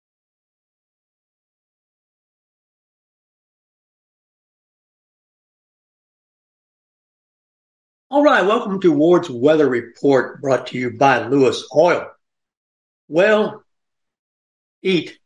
All 8.10 8.22
right, 8.22 8.46
welcome 8.46 8.80
to 8.80 8.92
Ward's 8.92 9.28
Weather 9.28 9.68
Report 9.68 10.40
brought 10.40 10.68
to 10.68 10.78
you 10.78 10.96
by 10.96 11.26
Lewis 11.26 11.66
Oil. 11.76 12.06
Well, 13.08 13.64
heat. 14.80 15.18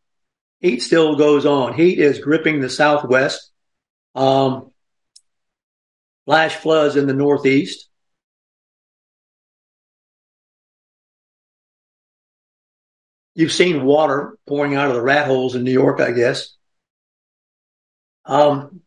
Heat 0.62 0.80
still 0.80 1.16
goes 1.16 1.44
on. 1.44 1.74
Heat 1.74 1.98
is 1.98 2.20
gripping 2.20 2.60
the 2.60 2.70
southwest. 2.70 3.50
Um, 4.14 4.70
flash 6.24 6.54
floods 6.54 6.94
in 6.94 7.08
the 7.08 7.12
northeast. 7.12 7.88
You've 13.34 13.52
seen 13.52 13.84
water 13.84 14.38
pouring 14.46 14.76
out 14.76 14.88
of 14.88 14.94
the 14.94 15.02
rat 15.02 15.26
holes 15.26 15.56
in 15.56 15.64
New 15.64 15.72
York, 15.72 16.00
I 16.00 16.12
guess. 16.12 16.54
Um, 18.24 18.82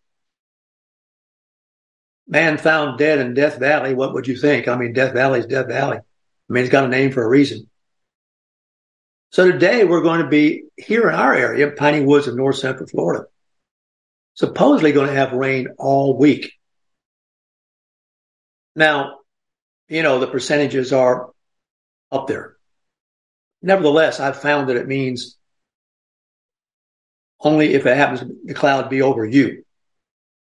man 2.25 2.57
found 2.57 2.97
dead 2.97 3.19
in 3.19 3.33
Death 3.33 3.59
Valley. 3.59 3.93
What 3.93 4.13
would 4.13 4.27
you 4.27 4.37
think? 4.37 4.69
I 4.69 4.77
mean, 4.77 4.93
Death 4.93 5.13
Valley 5.13 5.39
is 5.39 5.45
Death 5.45 5.67
Valley. 5.67 5.97
I 5.97 6.53
mean, 6.53 6.63
it's 6.63 6.71
got 6.71 6.85
a 6.85 6.87
name 6.87 7.11
for 7.11 7.23
a 7.23 7.27
reason. 7.27 7.69
So 9.31 9.51
today 9.51 9.83
we're 9.83 10.01
going 10.01 10.21
to 10.21 10.27
be 10.27 10.65
here 10.77 11.09
in 11.09 11.15
our 11.15 11.33
area, 11.33 11.71
Piney 11.71 12.01
Woods 12.01 12.27
of 12.27 12.35
North 12.35 12.57
Central 12.57 12.87
Florida. 12.87 13.25
Supposedly 14.33 14.91
going 14.91 15.07
to 15.07 15.15
have 15.15 15.33
rain 15.33 15.67
all 15.77 16.17
week. 16.17 16.53
Now, 18.75 19.19
you 19.87 20.03
know, 20.03 20.19
the 20.19 20.27
percentages 20.27 20.93
are 20.93 21.31
up 22.11 22.27
there. 22.27 22.55
Nevertheless, 23.61 24.19
I've 24.19 24.39
found 24.39 24.69
that 24.69 24.77
it 24.77 24.87
means 24.87 25.37
only 27.39 27.73
if 27.73 27.85
it 27.85 27.97
happens, 27.97 28.23
the 28.43 28.53
cloud 28.53 28.89
be 28.89 29.01
over 29.01 29.25
you. 29.25 29.63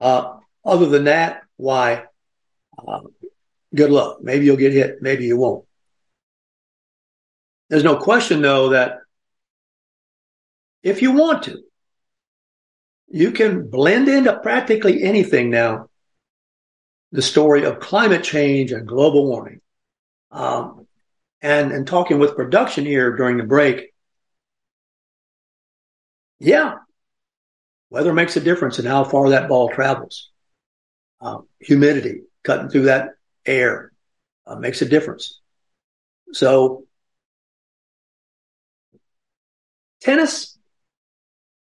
Uh, 0.01 0.39
other 0.65 0.87
than 0.87 1.05
that, 1.05 1.43
why? 1.57 2.05
Uh, 2.77 3.01
good 3.75 3.91
luck. 3.91 4.19
Maybe 4.23 4.47
you'll 4.47 4.57
get 4.57 4.73
hit. 4.73 5.03
Maybe 5.03 5.27
you 5.27 5.37
won't. 5.37 5.65
There's 7.69 7.85
no 7.85 7.97
question, 7.97 8.43
though, 8.43 8.71
that 8.71 8.99
if 10.83 11.03
you 11.03 11.13
want 11.13 11.45
to, 11.45 11.59
you 13.09 13.31
can 13.31 13.71
blend 13.71 14.09
into 14.09 14.39
practically 14.41 15.03
anything 15.03 15.51
now. 15.51 15.89
The 17.13 17.23
story 17.23 17.65
of 17.65 17.81
climate 17.81 18.25
change 18.25 18.73
and 18.73 18.89
global 18.89 19.27
warming. 19.29 19.61
Um, 20.31 20.87
and, 21.41 21.73
and 21.73 21.87
talking 21.87 22.19
with 22.19 22.37
production 22.37 22.85
here 22.85 23.17
during 23.17 23.37
the 23.37 23.45
break, 23.45 23.93
yeah, 26.41 26.75
weather 27.91 28.13
makes 28.13 28.37
a 28.37 28.41
difference 28.41 28.79
in 28.79 28.85
how 28.85 29.05
far 29.05 29.31
that 29.31 29.49
ball 29.49 29.69
travels. 29.69 30.31
uh, 31.25 31.39
humidity 31.61 32.23
cutting 32.43 32.69
through 32.69 32.85
that 32.85 33.11
air 33.47 33.93
uh, 34.47 34.57
makes 34.57 34.83
a 34.83 34.87
difference. 34.87 35.41
So 36.33 36.85
tennis, 40.05 40.57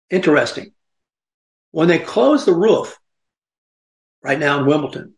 interesting. 0.09 0.73
When 1.71 1.87
they 1.87 1.99
close 1.99 2.45
the 2.45 2.53
roof 2.53 2.99
right 4.21 4.39
now 4.39 4.59
in 4.59 4.65
Wimbledon, 4.65 5.13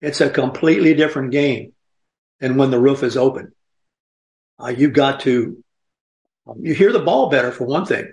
it's 0.00 0.20
a 0.20 0.30
completely 0.30 0.94
different 0.94 1.32
game 1.32 1.72
than 2.38 2.56
when 2.56 2.70
the 2.70 2.78
roof 2.78 3.02
is 3.02 3.16
open. 3.16 3.52
Uh, 4.60 4.68
you've 4.68 4.92
got 4.92 5.20
to, 5.20 5.62
um, 6.46 6.58
you 6.60 6.74
hear 6.74 6.92
the 6.92 7.00
ball 7.00 7.30
better 7.30 7.50
for 7.50 7.64
one 7.64 7.86
thing 7.86 8.12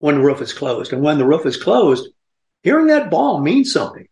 when 0.00 0.16
the 0.16 0.20
roof 0.20 0.42
is 0.42 0.52
closed. 0.52 0.92
And 0.92 1.02
when 1.02 1.18
the 1.18 1.24
roof 1.24 1.46
is 1.46 1.56
closed, 1.56 2.08
hearing 2.62 2.88
that 2.88 3.10
ball 3.10 3.40
means 3.40 3.72
something. 3.72 4.08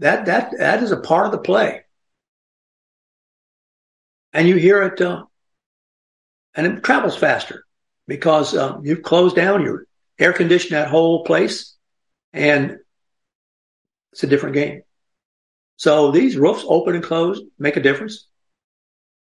That, 0.00 0.26
that, 0.26 0.52
that 0.58 0.82
is 0.82 0.92
a 0.92 1.00
part 1.00 1.26
of 1.26 1.32
the 1.32 1.38
play. 1.38 1.82
And 4.32 4.48
you 4.48 4.56
hear 4.56 4.82
it, 4.82 5.00
uh, 5.00 5.24
and 6.54 6.66
it 6.66 6.84
travels 6.84 7.16
faster 7.16 7.64
because 8.10 8.56
um, 8.56 8.84
you've 8.84 9.04
closed 9.04 9.36
down, 9.36 9.62
you 9.62 9.86
air 10.18 10.32
conditioned 10.32 10.72
that 10.72 10.88
whole 10.88 11.22
place, 11.22 11.76
and 12.32 12.78
it's 14.10 14.24
a 14.24 14.26
different 14.26 14.56
game. 14.56 14.82
So 15.76 16.10
these 16.10 16.36
roofs 16.36 16.64
open 16.66 16.96
and 16.96 17.04
closed 17.04 17.44
make 17.56 17.76
a 17.76 17.80
difference. 17.80 18.26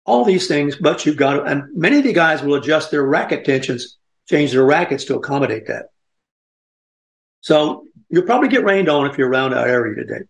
All 0.03 0.25
these 0.25 0.47
things, 0.47 0.77
but 0.77 1.05
you've 1.05 1.15
got 1.15 1.33
to, 1.33 1.43
and 1.43 1.65
many 1.75 1.99
of 1.99 2.03
the 2.03 2.11
guys 2.11 2.41
will 2.41 2.55
adjust 2.55 2.89
their 2.89 3.03
racket 3.03 3.45
tensions, 3.45 3.99
change 4.27 4.51
their 4.51 4.65
rackets 4.65 5.05
to 5.05 5.15
accommodate 5.15 5.67
that. 5.67 5.89
So 7.41 7.85
you'll 8.09 8.25
probably 8.25 8.49
get 8.49 8.63
rained 8.63 8.89
on 8.89 9.05
if 9.05 9.15
you're 9.15 9.29
around 9.29 9.53
our 9.53 9.67
area 9.67 9.93
today. 9.93 10.25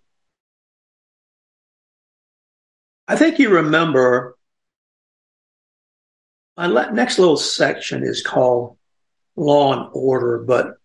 I 3.07 3.15
think 3.15 3.39
you 3.39 3.47
remember 3.47 4.35
my 6.57 6.89
next 6.91 7.19
little 7.19 7.37
section 7.37 8.03
is 8.03 8.21
called 8.21 8.77
Law 9.35 9.73
and 9.73 9.89
Order, 9.93 10.39
but 10.39 10.75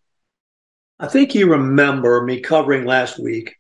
I 0.98 1.08
think 1.08 1.34
you 1.34 1.50
remember 1.50 2.22
me 2.22 2.40
covering 2.40 2.84
last 2.84 3.18
week 3.18 3.56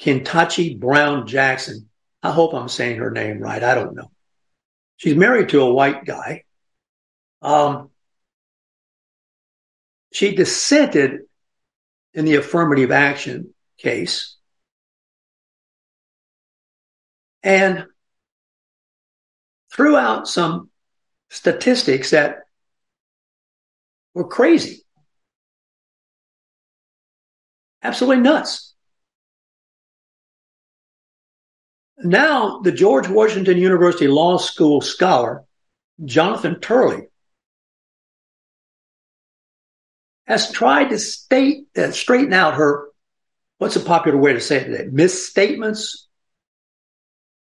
Ketanji 0.00 0.78
Brown 0.78 1.26
Jackson. 1.26 1.88
I 2.22 2.30
hope 2.30 2.54
I'm 2.54 2.68
saying 2.68 2.98
her 2.98 3.10
name 3.10 3.40
right. 3.40 3.62
I 3.62 3.74
don't 3.74 3.94
know. 3.94 4.10
She's 4.96 5.16
married 5.16 5.50
to 5.50 5.62
a 5.62 5.72
white 5.72 6.04
guy. 6.04 6.44
Um, 7.42 7.90
she 10.12 10.34
dissented 10.34 11.22
in 12.14 12.24
the 12.24 12.36
affirmative 12.36 12.90
action 12.92 13.52
case. 13.78 14.36
And 17.42 17.86
threw 19.72 19.96
out 19.96 20.28
some 20.28 20.70
statistics 21.32 22.10
that 22.10 22.40
were 24.12 24.28
crazy. 24.28 24.82
Absolutely 27.82 28.22
nuts. 28.22 28.74
Now, 31.98 32.60
the 32.60 32.70
George 32.70 33.08
Washington 33.08 33.56
University 33.56 34.08
Law 34.08 34.36
School 34.36 34.82
scholar, 34.82 35.44
Jonathan 36.04 36.60
Turley, 36.60 37.08
has 40.26 40.52
tried 40.52 40.90
to 40.90 40.98
state, 40.98 41.66
uh, 41.78 41.92
straighten 41.92 42.34
out 42.34 42.54
her, 42.54 42.88
what's 43.56 43.76
a 43.76 43.80
popular 43.80 44.18
way 44.18 44.34
to 44.34 44.40
say 44.40 44.58
it 44.58 44.64
today? 44.64 44.88
Misstatements. 44.90 46.08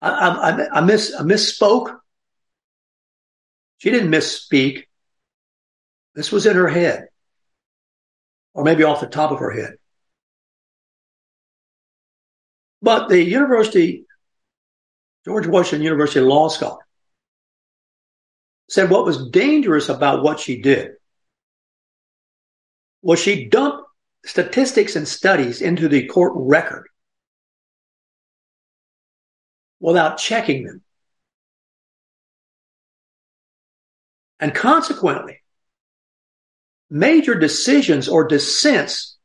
I, 0.01 0.09
I, 0.09 0.79
I, 0.79 0.81
miss, 0.81 1.15
I 1.17 1.23
misspoke. 1.23 1.97
She 3.77 3.91
didn't 3.91 4.11
misspeak. 4.11 4.83
This 6.15 6.31
was 6.31 6.45
in 6.45 6.55
her 6.55 6.67
head, 6.67 7.07
or 8.53 8.63
maybe 8.63 8.83
off 8.83 9.01
the 9.01 9.07
top 9.07 9.31
of 9.31 9.39
her 9.39 9.51
head. 9.51 9.75
But 12.81 13.09
the 13.09 13.21
university 13.21 14.07
George 15.27 15.45
Washington 15.45 15.83
University 15.83 16.21
law 16.21 16.47
scholar, 16.47 16.87
said 18.69 18.89
what 18.89 19.03
was 19.03 19.29
dangerous 19.29 19.89
about 19.89 20.23
what 20.23 20.39
she 20.39 20.61
did 20.61 20.91
was 23.01 23.19
she 23.19 23.43
dumped 23.43 23.89
statistics 24.25 24.95
and 24.95 25.05
studies 25.05 25.61
into 25.61 25.89
the 25.89 26.07
court 26.07 26.31
record 26.33 26.87
without 29.81 30.17
checking 30.17 30.63
them. 30.63 30.81
And 34.39 34.53
consequently, 34.53 35.41
major 36.89 37.35
decisions 37.35 38.07
or 38.07 38.27
dissents 38.27 39.17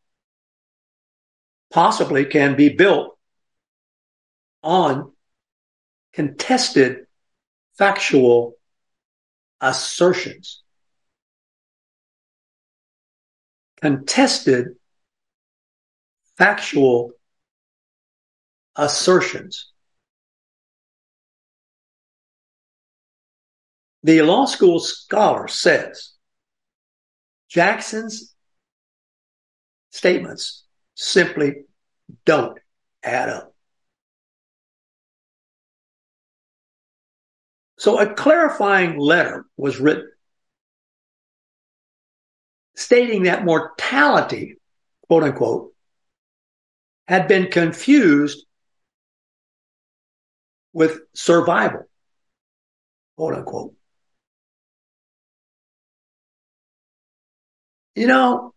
possibly 1.71 2.25
can 2.25 2.57
be 2.57 2.71
built 2.71 3.19
on 4.63 5.13
contested 6.13 7.07
factual 7.77 8.55
assertions. 9.61 10.63
Contested 13.81 14.77
factual 16.37 17.13
assertions. 18.77 19.72
The 24.03 24.23
law 24.23 24.47
school 24.47 24.81
scholar 24.81 25.49
says 25.49 26.13
Jackson's 27.49 28.35
statements 29.91 30.65
simply 30.95 31.65
don't 32.25 32.59
add 33.03 33.29
up. 33.29 33.55
So 37.79 37.99
a 37.99 38.13
clarifying 38.15 38.99
letter 38.99 39.45
was 39.57 39.81
written 39.81 40.09
stating 42.75 43.25
that 43.25 43.45
mortality, 43.45 44.57
quote 45.09 45.23
unquote, 45.23 45.73
had 47.07 47.29
been 47.29 47.51
confused 47.51 48.47
with 50.73 51.01
survival, 51.15 51.83
quote 53.17 53.35
unquote. 53.35 53.75
You 57.95 58.07
know, 58.07 58.55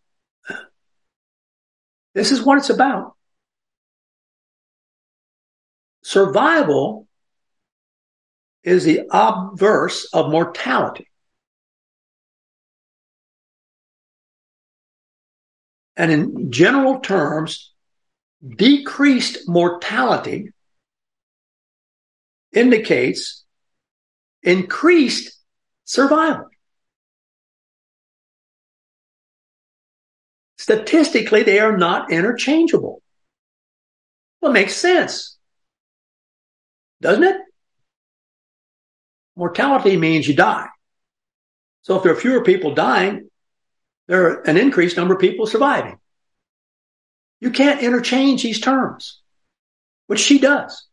this 2.14 2.32
is 2.32 2.42
what 2.42 2.58
it's 2.58 2.70
about. 2.70 3.16
Survival 6.04 7.08
is 8.64 8.84
the 8.84 9.02
obverse 9.12 10.08
of 10.14 10.32
mortality. 10.32 11.08
And 15.98 16.12
in 16.12 16.52
general 16.52 17.00
terms, 17.00 17.74
decreased 18.48 19.48
mortality 19.48 20.52
indicates 22.54 23.44
increased 24.44 25.38
survival. 25.84 26.48
Statistically, 30.66 31.44
they 31.44 31.60
are 31.60 31.78
not 31.78 32.12
interchangeable. 32.12 33.00
Well, 34.42 34.50
it 34.50 34.56
makes 34.56 34.76
sense. 34.76 35.38
Doesn't 37.02 37.24
it? 37.24 37.38
mortality 39.36 39.96
means 39.96 40.28
you 40.28 40.34
die. 40.34 40.66
So 41.84 41.98
if 41.98 42.02
there 42.02 42.14
are 42.14 42.20
fewer 42.20 42.44
people 42.44 42.74
dying, 42.74 43.30
there 44.08 44.24
are 44.24 44.42
an 44.42 44.58
increased 44.58 44.98
number 44.98 45.14
of 45.14 45.22
people 45.22 45.46
surviving. 45.46 46.00
You 47.42 47.52
can't 47.52 47.84
interchange 47.84 48.42
these 48.42 48.60
terms, 48.60 49.22
which 50.08 50.20
she 50.20 50.40
does. 50.40 50.88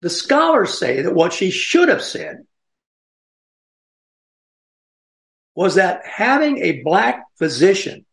The 0.00 0.10
scholars 0.10 0.76
say 0.76 1.02
that 1.02 1.14
what 1.14 1.32
she 1.32 1.52
should 1.52 1.90
have 1.90 2.02
said 2.02 2.45
was 5.56 5.76
that 5.76 6.02
having 6.06 6.58
a 6.58 6.82
black 6.82 7.24
physician 7.38 8.04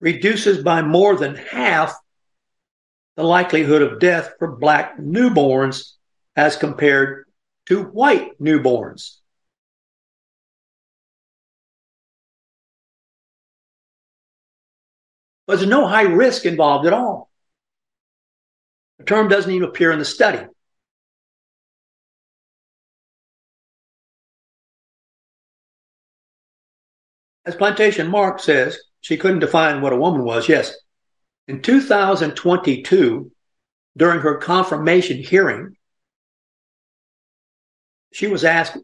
reduces 0.00 0.62
by 0.62 0.80
more 0.80 1.16
than 1.16 1.34
half 1.34 1.94
the 3.16 3.24
likelihood 3.24 3.82
of 3.82 3.98
death 3.98 4.34
for 4.38 4.56
black 4.56 4.96
newborns 4.96 5.94
as 6.36 6.56
compared 6.56 7.26
to 7.66 7.82
white 7.82 8.40
newborns. 8.40 9.16
But 15.48 15.56
there's 15.56 15.68
no 15.68 15.88
high 15.88 16.02
risk 16.02 16.46
involved 16.46 16.86
at 16.86 16.92
all. 16.92 17.28
The 18.98 19.04
term 19.04 19.28
doesn't 19.28 19.50
even 19.50 19.68
appear 19.68 19.90
in 19.90 19.98
the 19.98 20.04
study. 20.04 20.46
As 27.48 27.56
Plantation 27.56 28.10
Mark 28.10 28.40
says, 28.40 28.78
she 29.00 29.16
couldn't 29.16 29.38
define 29.38 29.80
what 29.80 29.94
a 29.94 29.96
woman 29.96 30.22
was. 30.22 30.50
Yes. 30.50 30.76
In 31.46 31.62
2022, 31.62 33.32
during 33.96 34.20
her 34.20 34.36
confirmation 34.36 35.16
hearing, 35.16 35.74
she 38.12 38.26
was 38.26 38.44
asked 38.44 38.76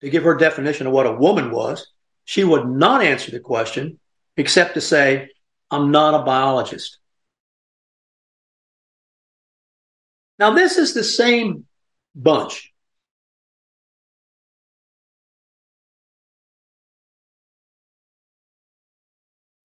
to 0.00 0.10
give 0.10 0.22
her 0.22 0.36
definition 0.36 0.86
of 0.86 0.92
what 0.92 1.08
a 1.08 1.12
woman 1.12 1.50
was. 1.50 1.88
She 2.24 2.44
would 2.44 2.68
not 2.68 3.02
answer 3.02 3.32
the 3.32 3.40
question 3.40 3.98
except 4.36 4.74
to 4.74 4.80
say, 4.80 5.30
I'm 5.68 5.90
not 5.90 6.14
a 6.14 6.24
biologist. 6.24 6.98
Now, 10.38 10.54
this 10.54 10.78
is 10.78 10.94
the 10.94 11.02
same 11.02 11.66
bunch. 12.14 12.71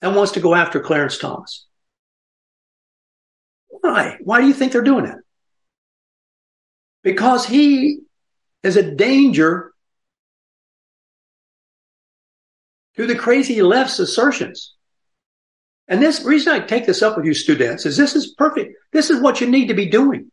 And 0.02 0.16
wants 0.16 0.34
to 0.34 0.40
go 0.40 0.54
after 0.54 0.80
Clarence 0.80 1.18
Thomas. 1.18 1.66
Why? 3.68 4.18
Why 4.24 4.42
do 4.42 4.48
you 4.48 4.54
think 4.54 4.72
they're 4.72 4.82
doing 4.82 5.06
that? 5.06 5.18
Because 7.04 7.46
he 7.46 8.00
is 8.64 8.78
a 8.78 8.96
danger 8.96 9.74
to 12.96 13.08
the 13.08 13.16
crazy 13.16 13.62
left's 13.62 14.00
assertions. 14.00 14.74
And 15.88 16.02
this 16.02 16.24
reason 16.24 16.54
I 16.54 16.60
take 16.60 16.86
this 16.86 17.02
up 17.02 17.16
with 17.16 17.26
you 17.26 17.34
students 17.34 17.86
is 17.86 17.96
this 17.96 18.16
is 18.16 18.34
perfect. 18.38 18.76
This 18.92 19.10
is 19.10 19.22
what 19.22 19.40
you 19.40 19.48
need 19.48 19.68
to 19.68 19.74
be 19.74 19.86
doing. 19.86 20.32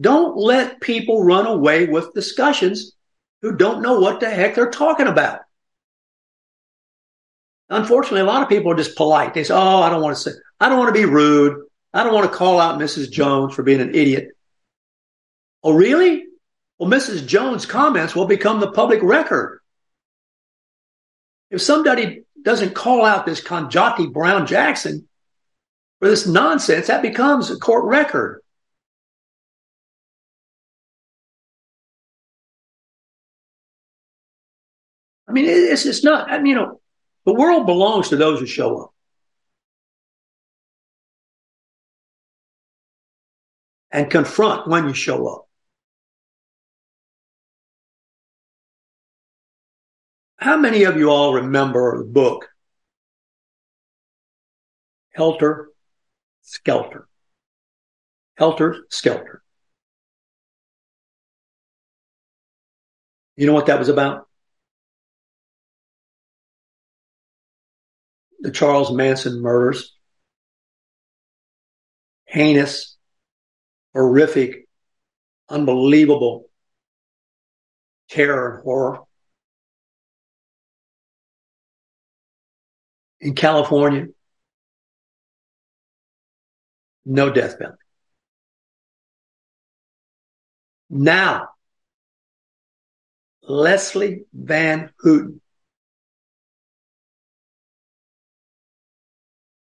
Don't 0.00 0.36
let 0.36 0.80
people 0.80 1.24
run 1.24 1.46
away 1.46 1.86
with 1.86 2.14
discussions 2.14 2.92
who 3.42 3.56
don't 3.56 3.82
know 3.82 4.00
what 4.00 4.20
the 4.20 4.30
heck 4.30 4.54
they're 4.54 4.70
talking 4.70 5.06
about. 5.06 5.40
Unfortunately, 7.70 8.20
a 8.20 8.24
lot 8.24 8.42
of 8.42 8.48
people 8.48 8.72
are 8.72 8.76
just 8.76 8.96
polite. 8.96 9.34
They 9.34 9.44
say, 9.44 9.54
Oh, 9.54 9.82
I 9.82 9.90
don't 9.90 10.02
want 10.02 10.16
to 10.16 10.22
say, 10.22 10.30
I 10.60 10.68
don't 10.68 10.78
want 10.78 10.94
to 10.94 11.00
be 11.00 11.04
rude. 11.04 11.64
I 11.92 12.02
don't 12.02 12.14
want 12.14 12.30
to 12.30 12.36
call 12.36 12.60
out 12.60 12.78
Mrs. 12.78 13.10
Jones 13.10 13.54
for 13.54 13.62
being 13.62 13.80
an 13.80 13.94
idiot. 13.94 14.28
Oh, 15.62 15.72
really? 15.72 16.24
Well, 16.78 16.90
Mrs. 16.90 17.26
Jones' 17.26 17.66
comments 17.66 18.14
will 18.14 18.26
become 18.26 18.60
the 18.60 18.70
public 18.70 19.02
record. 19.02 19.60
If 21.50 21.60
somebody 21.60 22.22
doesn't 22.42 22.74
call 22.74 23.04
out 23.04 23.26
this 23.26 23.40
Konjathi 23.40 24.12
Brown 24.12 24.46
Jackson 24.46 25.08
for 25.98 26.08
this 26.08 26.26
nonsense, 26.26 26.86
that 26.86 27.02
becomes 27.02 27.50
a 27.50 27.56
court 27.58 27.84
record. 27.84 28.42
I 35.26 35.32
mean, 35.32 35.44
it's, 35.46 35.84
it's 35.84 36.04
not, 36.04 36.30
I 36.30 36.38
mean, 36.38 36.46
you 36.46 36.54
know, 36.54 36.80
the 37.28 37.34
world 37.34 37.66
belongs 37.66 38.08
to 38.08 38.16
those 38.16 38.40
who 38.40 38.46
show 38.46 38.78
up. 38.80 38.94
And 43.90 44.10
confront 44.10 44.66
when 44.66 44.88
you 44.88 44.94
show 44.94 45.26
up. 45.26 45.46
How 50.38 50.56
many 50.56 50.84
of 50.84 50.96
you 50.96 51.10
all 51.10 51.34
remember 51.34 51.98
the 51.98 52.04
book 52.04 52.48
Helter 55.10 55.68
Skelter? 56.40 57.08
Helter 58.38 58.86
Skelter. 58.88 59.42
You 63.36 63.46
know 63.46 63.52
what 63.52 63.66
that 63.66 63.78
was 63.78 63.90
about? 63.90 64.27
The 68.40 68.50
Charles 68.50 68.92
Manson 68.92 69.40
murders. 69.40 69.94
Heinous, 72.26 72.96
horrific, 73.94 74.68
unbelievable 75.48 76.50
terror 78.08 78.56
and 78.56 78.62
horror. 78.62 79.00
in 83.20 83.34
California, 83.34 84.06
no 87.04 87.32
death 87.32 87.58
penalty. 87.58 87.78
Now, 90.90 91.48
Leslie 93.42 94.24
Van 94.32 94.90
Houten 95.00 95.40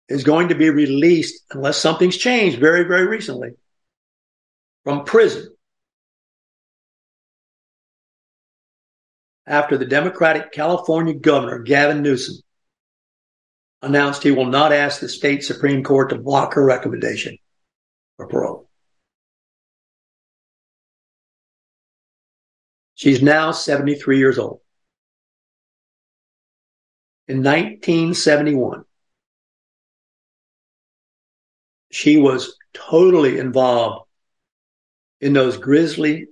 is 0.08 0.24
going 0.24 0.48
to 0.48 0.54
be 0.54 0.70
released 0.70 1.44
unless 1.52 1.76
something's 1.76 2.16
changed 2.16 2.58
very, 2.58 2.84
very 2.84 3.06
recently 3.06 3.50
from 4.84 5.04
prison 5.04 5.48
after 9.46 9.78
the 9.78 9.86
Democratic 9.86 10.52
California 10.52 11.14
governor, 11.14 11.58
Gavin 11.60 12.02
Newsom, 12.02 12.36
announced 13.80 14.22
he 14.22 14.30
will 14.30 14.46
not 14.46 14.72
ask 14.72 15.00
the 15.00 15.08
state 15.08 15.42
Supreme 15.42 15.82
Court 15.82 16.10
to 16.10 16.18
block 16.18 16.54
her 16.54 16.64
recommendation 16.64 17.38
for 18.16 18.26
parole. 18.26 18.68
She's 22.94 23.22
now 23.22 23.52
73 23.52 24.18
years 24.18 24.38
old. 24.38 24.60
In 27.28 27.38
1971, 27.38 28.84
she 31.90 32.16
was 32.16 32.56
totally 32.74 33.38
involved 33.38 34.06
in 35.20 35.32
those 35.32 35.56
grisly 35.56 36.26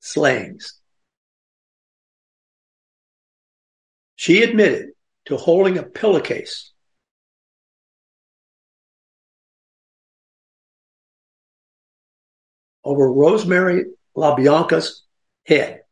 slayings. 0.00 0.74
She 4.16 4.42
admitted 4.42 4.90
to 5.26 5.36
holding 5.36 5.78
a 5.78 5.82
pillowcase. 5.82 6.72
Over 12.84 13.12
Rosemary 13.12 13.84
LaBianca's 14.16 15.04
head 15.46 15.82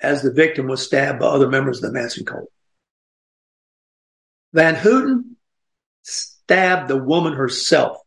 as 0.00 0.22
the 0.22 0.32
victim 0.32 0.66
was 0.66 0.84
stabbed 0.84 1.20
by 1.20 1.26
other 1.26 1.48
members 1.48 1.82
of 1.82 1.92
the 1.92 1.98
Manson 1.98 2.24
cult. 2.24 2.50
Van 4.52 4.74
Houten 4.74 5.31
stabbed 6.02 6.88
the 6.88 6.96
woman 6.96 7.32
herself 7.34 7.98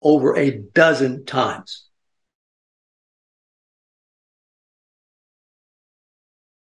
over 0.00 0.36
a 0.36 0.50
dozen 0.50 1.24
times. 1.24 1.86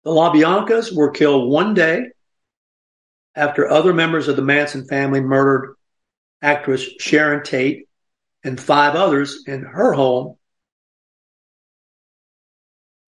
The 0.03 0.12
LaBiancas 0.12 0.95
were 0.95 1.12
killed 1.12 1.51
one 1.51 1.74
day 1.74 2.05
after 3.36 3.70
other 3.70 3.93
members 3.93 4.28
of 4.28 4.36
the 4.36 4.41
Manson 4.41 4.88
family 4.88 5.22
murdered 5.22 5.76
actress 6.41 6.86
Sharon 6.99 7.43
Tate 7.43 7.88
and 8.43 8.60
five 8.60 8.95
others 8.95 9.43
in 9.45 9.62
her 9.64 9.93
home 9.93 10.38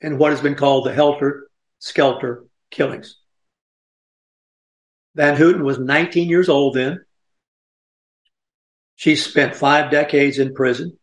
in 0.01 0.17
what 0.17 0.31
has 0.31 0.41
been 0.41 0.55
called 0.55 0.85
the 0.85 0.93
Helter 0.93 1.47
Skelter 1.79 2.45
killings. 2.69 3.20
Van 5.15 5.35
Houten 5.35 5.63
was 5.63 5.79
19 5.79 6.29
years 6.29 6.49
old 6.49 6.75
then. 6.75 7.03
She 8.95 9.15
spent 9.15 9.55
five 9.55 9.91
decades 9.91 10.39
in 10.39 10.53
prison. 10.53 10.97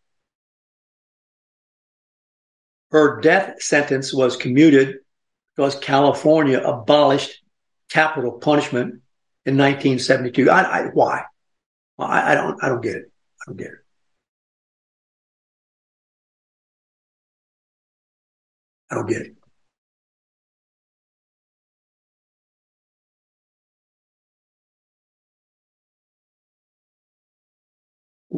Her 2.90 3.20
death 3.20 3.62
sentence 3.62 4.14
was 4.14 4.36
commuted 4.36 4.98
because 5.54 5.74
California 5.74 6.58
abolished 6.58 7.42
capital 7.90 8.32
punishment 8.32 9.02
in 9.44 9.56
1972. 9.56 10.48
I, 10.48 10.62
I, 10.62 10.82
why? 10.92 11.24
I, 11.98 12.32
I 12.32 12.34
don't. 12.34 12.62
I 12.62 12.68
don't 12.68 12.80
get 12.80 12.96
it. 12.96 13.10
I 13.42 13.44
don't 13.46 13.56
get 13.56 13.66
it. 13.66 13.78
I 18.90 18.94
don't 18.94 19.08
get 19.08 19.22
it. 19.22 19.34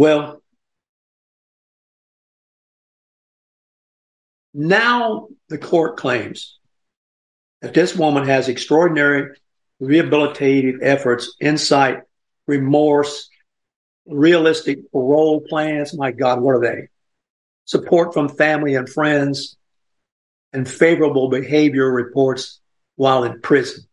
Well, 0.00 0.42
now 4.54 5.28
the 5.50 5.58
court 5.58 5.98
claims 5.98 6.58
that 7.60 7.74
this 7.74 7.94
woman 7.94 8.24
has 8.24 8.48
extraordinary 8.48 9.36
rehabilitative 9.78 10.78
efforts, 10.80 11.36
insight, 11.38 11.98
remorse, 12.46 13.28
realistic 14.06 14.90
parole 14.90 15.42
plans. 15.46 15.92
My 15.92 16.12
God, 16.12 16.40
what 16.40 16.52
are 16.52 16.60
they? 16.60 16.88
Support 17.66 18.14
from 18.14 18.30
family 18.30 18.76
and 18.76 18.88
friends, 18.88 19.58
and 20.54 20.66
favorable 20.66 21.28
behavior 21.28 21.92
reports 21.92 22.58
while 22.96 23.24
in 23.24 23.42
prison. 23.42 23.84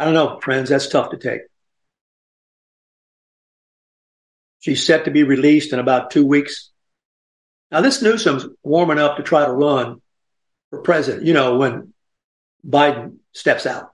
I 0.00 0.06
don't 0.06 0.14
know, 0.14 0.40
friends, 0.40 0.70
that's 0.70 0.88
tough 0.88 1.10
to 1.10 1.18
take. 1.18 1.42
She's 4.60 4.86
set 4.86 5.04
to 5.04 5.10
be 5.10 5.24
released 5.24 5.74
in 5.74 5.78
about 5.78 6.10
two 6.10 6.24
weeks. 6.24 6.70
Now, 7.70 7.82
this 7.82 8.00
Newsom's 8.00 8.46
warming 8.62 8.98
up 8.98 9.18
to 9.18 9.22
try 9.22 9.44
to 9.44 9.52
run 9.52 10.00
for 10.70 10.80
president, 10.80 11.26
you 11.26 11.34
know, 11.34 11.58
when 11.58 11.92
Biden 12.66 13.16
steps 13.34 13.66
out. 13.66 13.90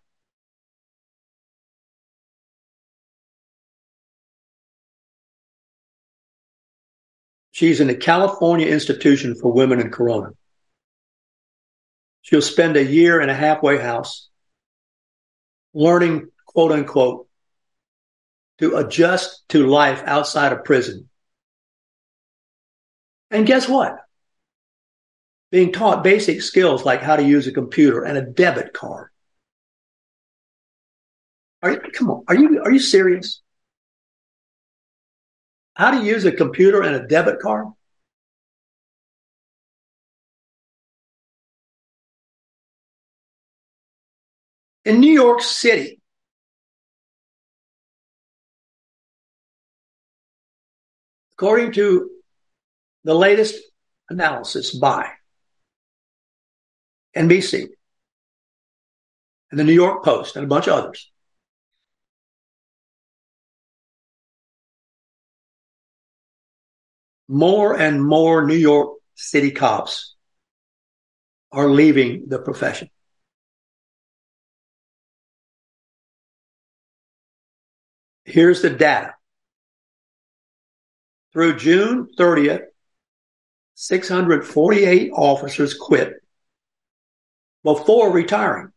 She's 7.50 7.80
in 7.80 7.88
the 7.88 7.96
California 7.96 8.68
Institution 8.68 9.34
for 9.34 9.52
Women 9.52 9.80
in 9.80 9.90
Corona. 9.90 10.30
She'll 12.22 12.42
spend 12.42 12.76
a 12.76 12.84
year 12.84 13.20
in 13.20 13.28
a 13.28 13.34
halfway 13.34 13.78
house 13.78 14.28
learning, 15.76 16.28
quote 16.46 16.72
unquote, 16.72 17.28
to 18.58 18.76
adjust 18.76 19.46
to 19.50 19.66
life 19.66 20.02
outside 20.06 20.52
of 20.52 20.64
prison. 20.64 21.08
And 23.30 23.46
guess 23.46 23.68
what? 23.68 23.98
Being 25.52 25.72
taught 25.72 26.02
basic 26.02 26.40
skills 26.40 26.84
like 26.84 27.02
how 27.02 27.16
to 27.16 27.22
use 27.22 27.46
a 27.46 27.52
computer 27.52 28.02
and 28.02 28.16
a 28.16 28.22
debit 28.22 28.72
card. 28.72 29.10
Are 31.62 31.72
you, 31.72 31.80
come 31.92 32.10
on, 32.10 32.24
are 32.26 32.34
you, 32.34 32.62
are 32.62 32.70
you 32.70 32.80
serious? 32.80 33.42
How 35.74 35.90
to 35.90 36.04
use 36.04 36.24
a 36.24 36.32
computer 36.32 36.82
and 36.82 36.96
a 36.96 37.06
debit 37.06 37.40
card? 37.40 37.66
In 44.87 45.01
New 45.01 45.12
York 45.12 45.43
City, 45.43 46.01
according 51.37 51.72
to 51.72 52.09
the 53.03 53.12
latest 53.12 53.57
analysis 54.09 54.72
by 54.72 55.09
NBC 57.16 57.66
and 59.51 59.59
the 59.59 59.64
New 59.64 59.72
York 59.72 60.05
Post 60.05 60.37
and 60.37 60.45
a 60.45 60.49
bunch 60.49 60.68
of 60.68 60.74
others, 60.74 61.11
more 67.26 67.76
and 67.76 68.01
more 68.01 68.47
New 68.47 68.55
York 68.55 68.99
City 69.16 69.51
cops 69.51 70.14
are 71.51 71.68
leaving 71.68 72.28
the 72.28 72.39
profession. 72.39 72.89
Here's 78.26 78.60
the 78.60 78.70
data. 78.70 79.14
Through 81.32 81.56
June 81.56 82.08
30th, 82.18 82.64
648 83.74 85.10
officers 85.14 85.74
quit 85.74 86.14
before 87.62 88.10
retiring. 88.10 88.72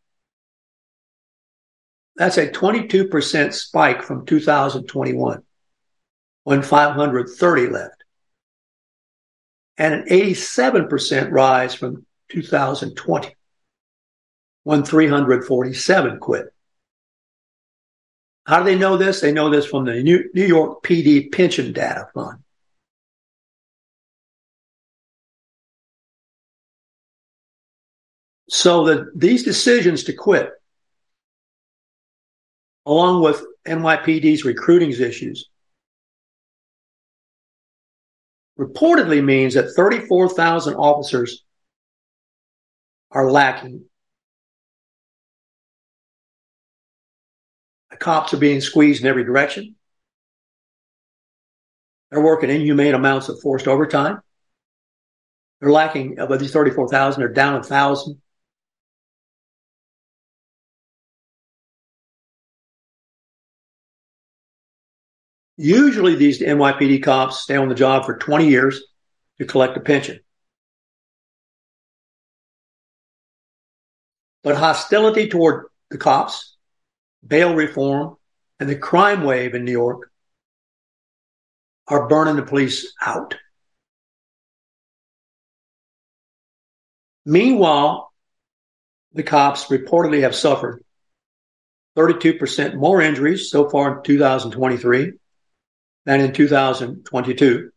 That's 2.16 2.38
a 2.38 2.50
22% 2.50 3.54
spike 3.54 4.04
from 4.04 4.26
2021 4.26 5.42
when 6.44 6.62
530 6.62 7.68
left 7.68 8.04
and 9.78 9.94
an 9.94 10.06
87% 10.10 11.32
rise 11.32 11.74
from 11.74 12.06
2020 12.30 13.36
when 14.64 14.84
347 14.84 16.20
quit. 16.20 16.54
How 18.50 18.58
do 18.58 18.66
they 18.66 18.76
know 18.76 18.98
this? 18.98 19.22
They 19.22 19.32
know 19.32 19.52
this 19.52 19.68
from 19.68 19.86
the 19.86 20.02
New 20.02 20.28
York 20.34 20.82
PD 20.82 21.32
Pension 21.32 21.72
Data 21.72 22.08
Fund. 22.16 22.40
So 28.50 28.86
that 28.86 29.12
these 29.16 29.44
decisions 29.44 30.06
to 30.06 30.14
quit, 30.14 30.50
along 32.88 33.22
with 33.22 33.46
NYPD's 33.68 34.44
recruiting 34.44 34.94
issues, 34.94 35.48
reportedly 38.58 39.24
means 39.24 39.54
that 39.54 39.76
34,000 39.76 40.74
officers 40.74 41.44
are 43.12 43.30
lacking. 43.30 43.86
Cops 48.00 48.34
are 48.34 48.38
being 48.38 48.62
squeezed 48.62 49.02
in 49.02 49.08
every 49.08 49.24
direction. 49.24 49.76
They're 52.10 52.22
working 52.22 52.50
inhumane 52.50 52.96
amounts 52.96 53.30
of 53.30 53.40
forced 53.42 53.68
overtime. 53.68 54.22
They're 55.60 55.72
lacking 55.72 56.20
uh, 56.20 56.26
of 56.28 56.40
these 56.40 56.54
34,000, 56.54 57.20
they're 57.20 57.30
down 57.30 57.56
a 57.56 57.64
thousand. 57.64 58.22
Usually 65.58 66.16
these 66.16 66.40
NYPD 66.40 67.04
cops 67.04 67.42
stay 67.42 67.58
on 67.58 67.68
the 67.68 67.76
job 67.76 68.06
for 68.06 68.18
20 68.18 68.48
years 68.48 68.82
to 69.40 69.46
collect 69.46 69.76
a 69.76 69.82
pension. 69.82 70.22
But 74.42 74.56
hostility 74.56 75.28
toward 75.28 75.66
the 75.90 75.98
cops, 75.98 76.56
bail 77.26 77.56
reform, 77.56 78.16
and 78.60 78.70
the 78.70 78.76
crime 78.76 79.24
wave 79.24 79.56
in 79.56 79.66
New 79.66 79.72
York 79.72 80.12
are 81.88 82.08
burning 82.08 82.36
the 82.36 82.44
police 82.44 82.94
out. 83.02 83.36
Meanwhile, 87.26 88.12
the 89.14 89.24
cops 89.24 89.66
reportedly 89.66 90.22
have 90.22 90.36
suffered 90.36 90.84
32% 91.98 92.76
more 92.76 93.02
injuries 93.02 93.50
so 93.50 93.70
far 93.70 93.98
in 93.98 94.04
2023 94.04 95.14
than 96.06 96.22
in 96.22 96.32
2022 96.32 97.72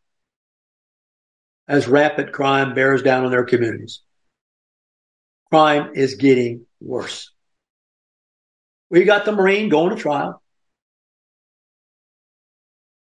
as 1.69 1.89
rapid 1.89 2.33
crime 2.33 2.75
bears 2.75 3.03
down 3.03 3.25
on 3.25 3.31
their 3.31 3.45
communities. 3.45 4.03
Crime 5.51 5.93
is 5.95 6.15
getting 6.15 6.67
worse. 6.81 7.32
We 8.93 9.05
got 9.05 9.25
the 9.25 9.33
Marine 9.33 9.71
going 9.71 9.97
to 9.97 10.01
trial. 10.01 10.43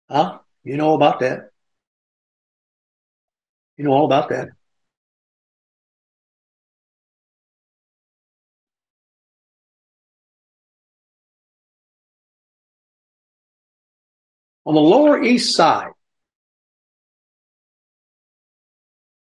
Huh? 0.10 0.40
You 0.64 0.78
know 0.78 0.94
about 0.94 1.20
that. 1.20 1.50
You 3.76 3.84
know 3.84 3.92
all 3.92 4.06
about 4.06 4.30
that. 4.30 4.48
On 14.66 14.74
the 14.74 14.80
Lower 14.80 15.22
East 15.22 15.54
Side, 15.54 15.92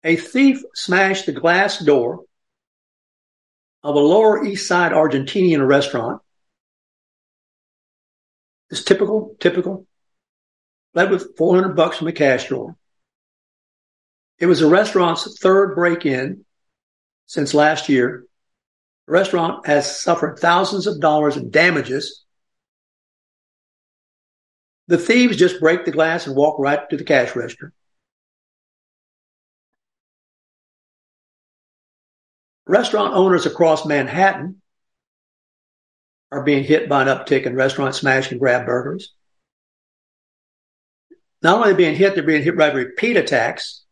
a 0.04 0.16
thief 0.16 0.62
smashed 0.76 1.26
the 1.26 1.32
glass 1.32 1.80
door 1.80 2.26
of 3.82 3.96
a 3.96 4.00
Lower 4.00 4.46
East 4.46 4.68
Side 4.68 4.92
Argentinian 4.92 5.68
restaurant. 5.68 6.23
It's 8.70 8.84
typical, 8.84 9.36
typical. 9.40 9.86
Led 10.94 11.10
with 11.10 11.38
400 11.38 11.76
bucks 11.76 11.98
from 11.98 12.08
a 12.08 12.12
cash 12.12 12.48
drawer. 12.48 12.76
It 14.40 14.46
was 14.46 14.60
the 14.60 14.68
restaurant's 14.68 15.40
third 15.40 15.76
break-in 15.76 16.46
since 17.26 17.54
last 17.54 17.90
year. 17.90 18.26
The 19.08 19.14
restaurant 19.14 19.68
has 19.68 20.02
suffered 20.02 20.40
thousands 20.40 20.88
of 20.88 21.00
dollars 21.00 21.38
in 21.38 21.50
damages 21.50 22.24
the 24.88 24.98
thieves 24.98 25.38
just 25.38 25.60
break 25.60 25.86
the 25.86 25.92
glass 25.92 26.28
and 26.28 26.36
walk 26.36 26.60
right 26.60 26.90
to 26.90 26.98
the 26.98 27.04
cash 27.04 27.36
register. 27.36 27.72
Restaurant 32.66 33.14
owners 33.14 33.46
across 33.46 33.86
Manhattan 33.86 34.62
are 36.34 36.44
being 36.44 36.64
hit 36.64 36.90
by 36.90 37.04
an 37.04 37.08
uptick 37.08 37.46
in 37.46 37.56
restaurant 37.56 37.94
smash 37.94 38.32
and 38.32 38.40
grab 38.40 38.66
burglaries. 38.66 39.12
Not 41.44 41.58
only 41.58 41.70
are 41.70 41.74
they 41.74 41.78
being 41.78 41.96
hit, 41.96 42.16
they're 42.16 42.24
being 42.24 42.42
hit 42.42 42.58
by 42.58 42.72
repeat 42.72 43.18
attacks, 43.18 43.84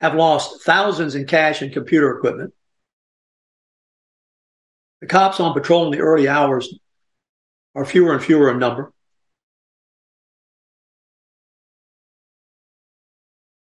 have 0.00 0.14
lost 0.14 0.62
thousands 0.62 1.14
in 1.14 1.26
cash 1.26 1.60
and 1.60 1.72
computer 1.72 2.16
equipment. 2.16 2.54
The 5.02 5.06
cops 5.06 5.38
on 5.38 5.52
patrol 5.52 5.84
in 5.84 5.90
the 5.90 6.00
early 6.00 6.28
hours 6.28 6.72
are 7.74 7.84
fewer 7.84 8.14
and 8.14 8.24
fewer 8.24 8.50
in 8.50 8.58
number. 8.58 8.92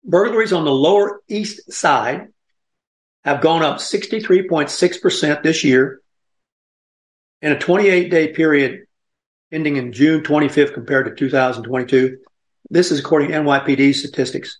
Burglaries 0.04 0.52
on 0.52 0.64
the 0.64 0.70
Lower 0.70 1.22
East 1.28 1.72
Side 1.72 2.28
have 3.24 3.40
gone 3.40 3.62
up 3.62 3.78
63.6% 3.78 5.42
this 5.42 5.64
year 5.64 6.01
in 7.42 7.52
a 7.52 7.58
28 7.58 8.10
day 8.10 8.32
period 8.32 8.86
ending 9.50 9.76
in 9.76 9.92
June 9.92 10.22
25th 10.22 10.72
compared 10.72 11.06
to 11.06 11.14
2022. 11.14 12.18
This 12.70 12.90
is 12.90 13.00
according 13.00 13.28
to 13.28 13.34
NYPD 13.34 13.94
statistics. 13.94 14.58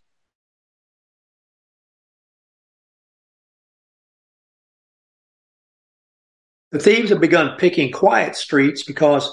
The 6.73 6.79
thieves 6.79 7.11
have 7.11 7.21
begun 7.21 7.57
picking 7.59 7.93
quiet 7.93 8.35
streets 8.35 8.83
because 8.83 9.31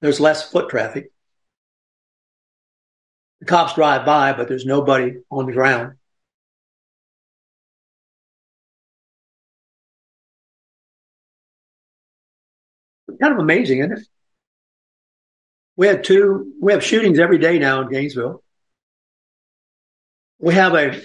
there's 0.00 0.20
less 0.20 0.50
foot 0.50 0.68
traffic. 0.68 1.10
The 3.40 3.46
cops 3.46 3.74
drive 3.74 4.04
by, 4.06 4.34
but 4.34 4.46
there's 4.46 4.66
nobody 4.66 5.16
on 5.30 5.46
the 5.46 5.52
ground. 5.52 5.96
Kind 13.20 13.34
of 13.34 13.38
amazing, 13.38 13.80
isn't 13.80 13.98
it? 13.98 14.06
We 15.76 15.86
have 15.86 16.02
two, 16.02 16.52
we 16.60 16.72
have 16.72 16.84
shootings 16.84 17.18
every 17.18 17.38
day 17.38 17.58
now 17.58 17.82
in 17.82 17.88
Gainesville. 17.88 18.42
We 20.38 20.54
have 20.54 20.74
a 20.74 21.00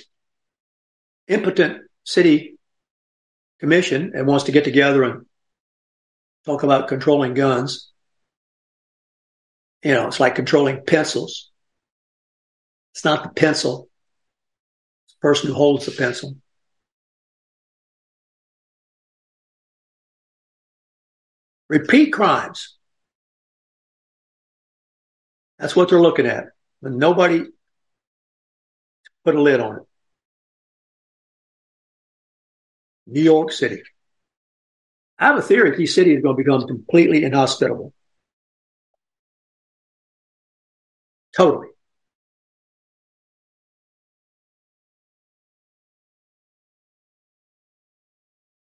impotent 1.27 1.83
city 2.03 2.57
commission 3.59 4.11
and 4.15 4.27
wants 4.27 4.45
to 4.45 4.51
get 4.51 4.63
together 4.63 5.03
and 5.03 5.25
talk 6.45 6.63
about 6.63 6.87
controlling 6.87 7.33
guns. 7.33 7.91
You 9.83 9.93
know, 9.93 10.07
it's 10.07 10.19
like 10.19 10.35
controlling 10.35 10.83
pencils. 10.85 11.51
It's 12.93 13.05
not 13.05 13.23
the 13.23 13.29
pencil. 13.29 13.89
It's 15.05 15.15
the 15.15 15.19
person 15.19 15.49
who 15.49 15.53
holds 15.53 15.85
the 15.85 15.91
pencil. 15.91 16.35
Repeat 21.69 22.11
crimes. 22.11 22.77
That's 25.59 25.75
what 25.75 25.89
they're 25.89 25.99
looking 25.99 26.25
at. 26.25 26.45
But 26.81 26.93
nobody 26.93 27.45
put 29.25 29.35
a 29.35 29.41
lid 29.41 29.59
on 29.59 29.77
it. 29.77 29.83
New 33.07 33.21
York 33.21 33.51
City. 33.51 33.81
I 35.19 35.27
have 35.27 35.37
a 35.37 35.41
theory 35.41 35.75
these 35.75 35.95
cities 35.95 36.19
are 36.19 36.21
going 36.21 36.37
to 36.37 36.43
become 36.43 36.67
completely 36.67 37.23
inhospitable. 37.23 37.93
Totally. 41.35 41.67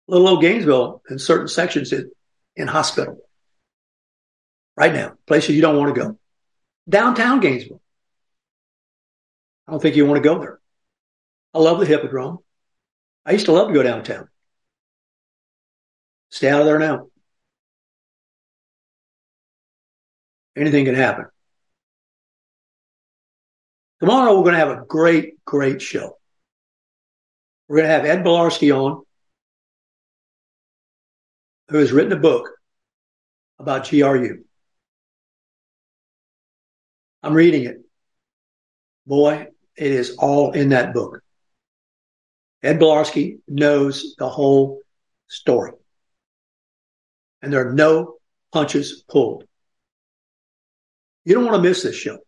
Little 0.08 0.28
old 0.28 0.42
Gainesville 0.42 1.02
in 1.10 1.18
certain 1.20 1.48
sections 1.48 1.92
inhospitable. 2.56 3.22
Right 4.78 4.94
now, 4.94 5.14
places 5.26 5.56
you 5.56 5.62
don't 5.62 5.78
want 5.78 5.96
to 5.96 6.02
go. 6.02 6.20
Downtown 6.88 7.40
Gainesville. 7.40 7.82
I 9.68 9.72
don't 9.72 9.82
think 9.82 9.96
you 9.96 10.06
want 10.06 10.22
to 10.22 10.30
go 10.30 10.40
there. 10.40 10.60
I 11.54 11.60
love 11.60 11.80
the 11.80 11.86
Hippodrome. 11.86 12.40
I 13.26 13.32
used 13.32 13.46
to 13.46 13.54
love 13.54 13.70
to 13.70 13.74
go 13.74 13.82
downtown. 13.82 14.28
Stay 16.30 16.50
out 16.50 16.62
of 16.62 16.68
there 16.68 16.80
now. 16.80 17.08
Anything 20.56 20.86
can 20.86 20.96
happen. 20.96 21.26
Tomorrow 24.02 24.36
we're 24.36 24.44
going 24.44 24.54
to 24.54 24.60
have 24.60 24.78
a 24.78 24.86
great, 24.86 25.44
great 25.46 25.82
show. 25.82 26.18
We're 27.68 27.78
going 27.78 27.88
to 27.88 27.94
have 27.94 28.06
Ed 28.06 28.24
Belarski 28.24 28.76
on, 28.76 29.05
who 31.70 31.78
has 31.78 31.92
written 31.92 32.12
a 32.12 32.18
book 32.18 32.50
about 33.60 33.90
GRU. 33.90 34.44
I'm 37.24 37.34
reading 37.34 37.66
it. 37.66 37.78
Boy, 39.08 39.48
it 39.76 39.92
is 39.92 40.16
all 40.18 40.52
in 40.52 40.70
that 40.70 40.94
book. 40.94 41.22
Ed 42.62 42.80
Belarski 42.80 43.40
knows 43.48 44.16
the 44.18 44.30
whole 44.30 44.82
story. 45.28 45.72
And 47.42 47.52
there 47.52 47.68
are 47.68 47.74
no 47.74 48.16
punches 48.52 49.04
pulled. 49.08 49.44
You 51.26 51.34
don't 51.34 51.46
want 51.46 51.56
to 51.56 51.68
miss 51.68 51.84
this 51.84 51.96
show. 51.96 52.20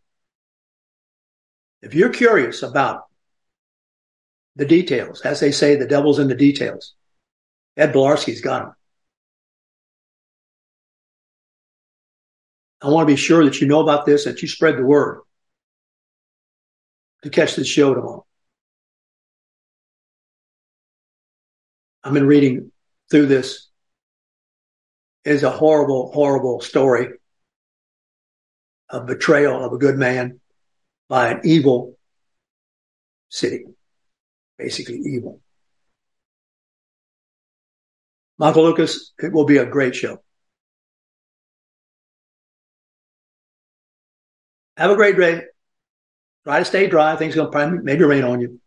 If 1.82 1.94
you're 1.94 2.10
curious 2.10 2.64
about 2.64 3.04
the 4.56 4.66
details, 4.66 5.22
as 5.22 5.40
they 5.40 5.52
say, 5.52 5.76
the 5.76 5.88
devil's 5.88 6.20
in 6.20 6.28
the 6.28 6.36
details, 6.36 6.94
Ed 7.76 7.94
Belarski's 7.94 8.42
got 8.42 8.64
them. 8.64 8.74
I 12.82 12.90
want 12.90 13.08
to 13.08 13.14
be 13.14 13.18
sure 13.18 13.44
that 13.44 13.60
you 13.60 13.68
know 13.68 13.82
about 13.82 14.06
this, 14.06 14.26
that 14.26 14.42
you 14.42 14.48
spread 14.48 14.78
the 14.78 14.86
word 14.86 15.22
to 17.24 17.30
catch 17.30 17.56
this 17.56 17.68
show 17.68 17.94
tomorrow. 17.94 18.26
I've 22.04 22.14
been 22.14 22.28
reading 22.28 22.72
through 23.10 23.26
this. 23.26 23.68
It 25.26 25.34
is 25.34 25.44
a 25.44 25.50
horrible, 25.50 26.12
horrible 26.14 26.62
story 26.62 27.10
of 28.90 29.08
betrayal 29.08 29.64
of 29.64 29.74
a 29.74 29.78
good 29.78 29.98
man 29.98 30.40
by 31.10 31.30
an 31.30 31.42
evil 31.44 31.98
city, 33.30 33.66
basically 34.58 35.00
evil. 35.00 35.42
Michael 38.38 38.64
Lucas, 38.64 39.12
it 39.18 39.34
will 39.34 39.46
be 39.46 39.58
a 39.58 39.66
great 39.66 39.96
show. 39.96 40.22
Have 44.78 44.92
a 44.92 44.96
great 44.96 45.18
day. 45.18 45.42
Try 46.44 46.60
to 46.60 46.66
stay 46.66 46.88
dry. 46.88 47.16
Things 47.16 47.36
going 47.36 47.48
to 47.48 47.52
probably 47.52 47.80
maybe 47.80 48.04
rain 48.04 48.24
on 48.24 48.40
you. 48.40 48.62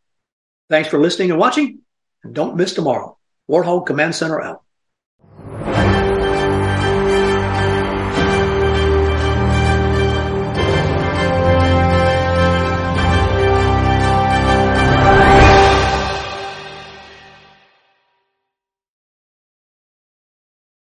Thanks 0.69 0.89
for 0.89 0.99
listening 0.99 1.31
and 1.31 1.41
watching. 1.41 1.79
And 2.25 2.35
don't 2.35 2.57
miss 2.57 2.75
tomorrow. 2.75 3.17
Warthog 3.49 3.87
Command 3.87 4.15
Center 4.15 4.43
out. 4.43 4.63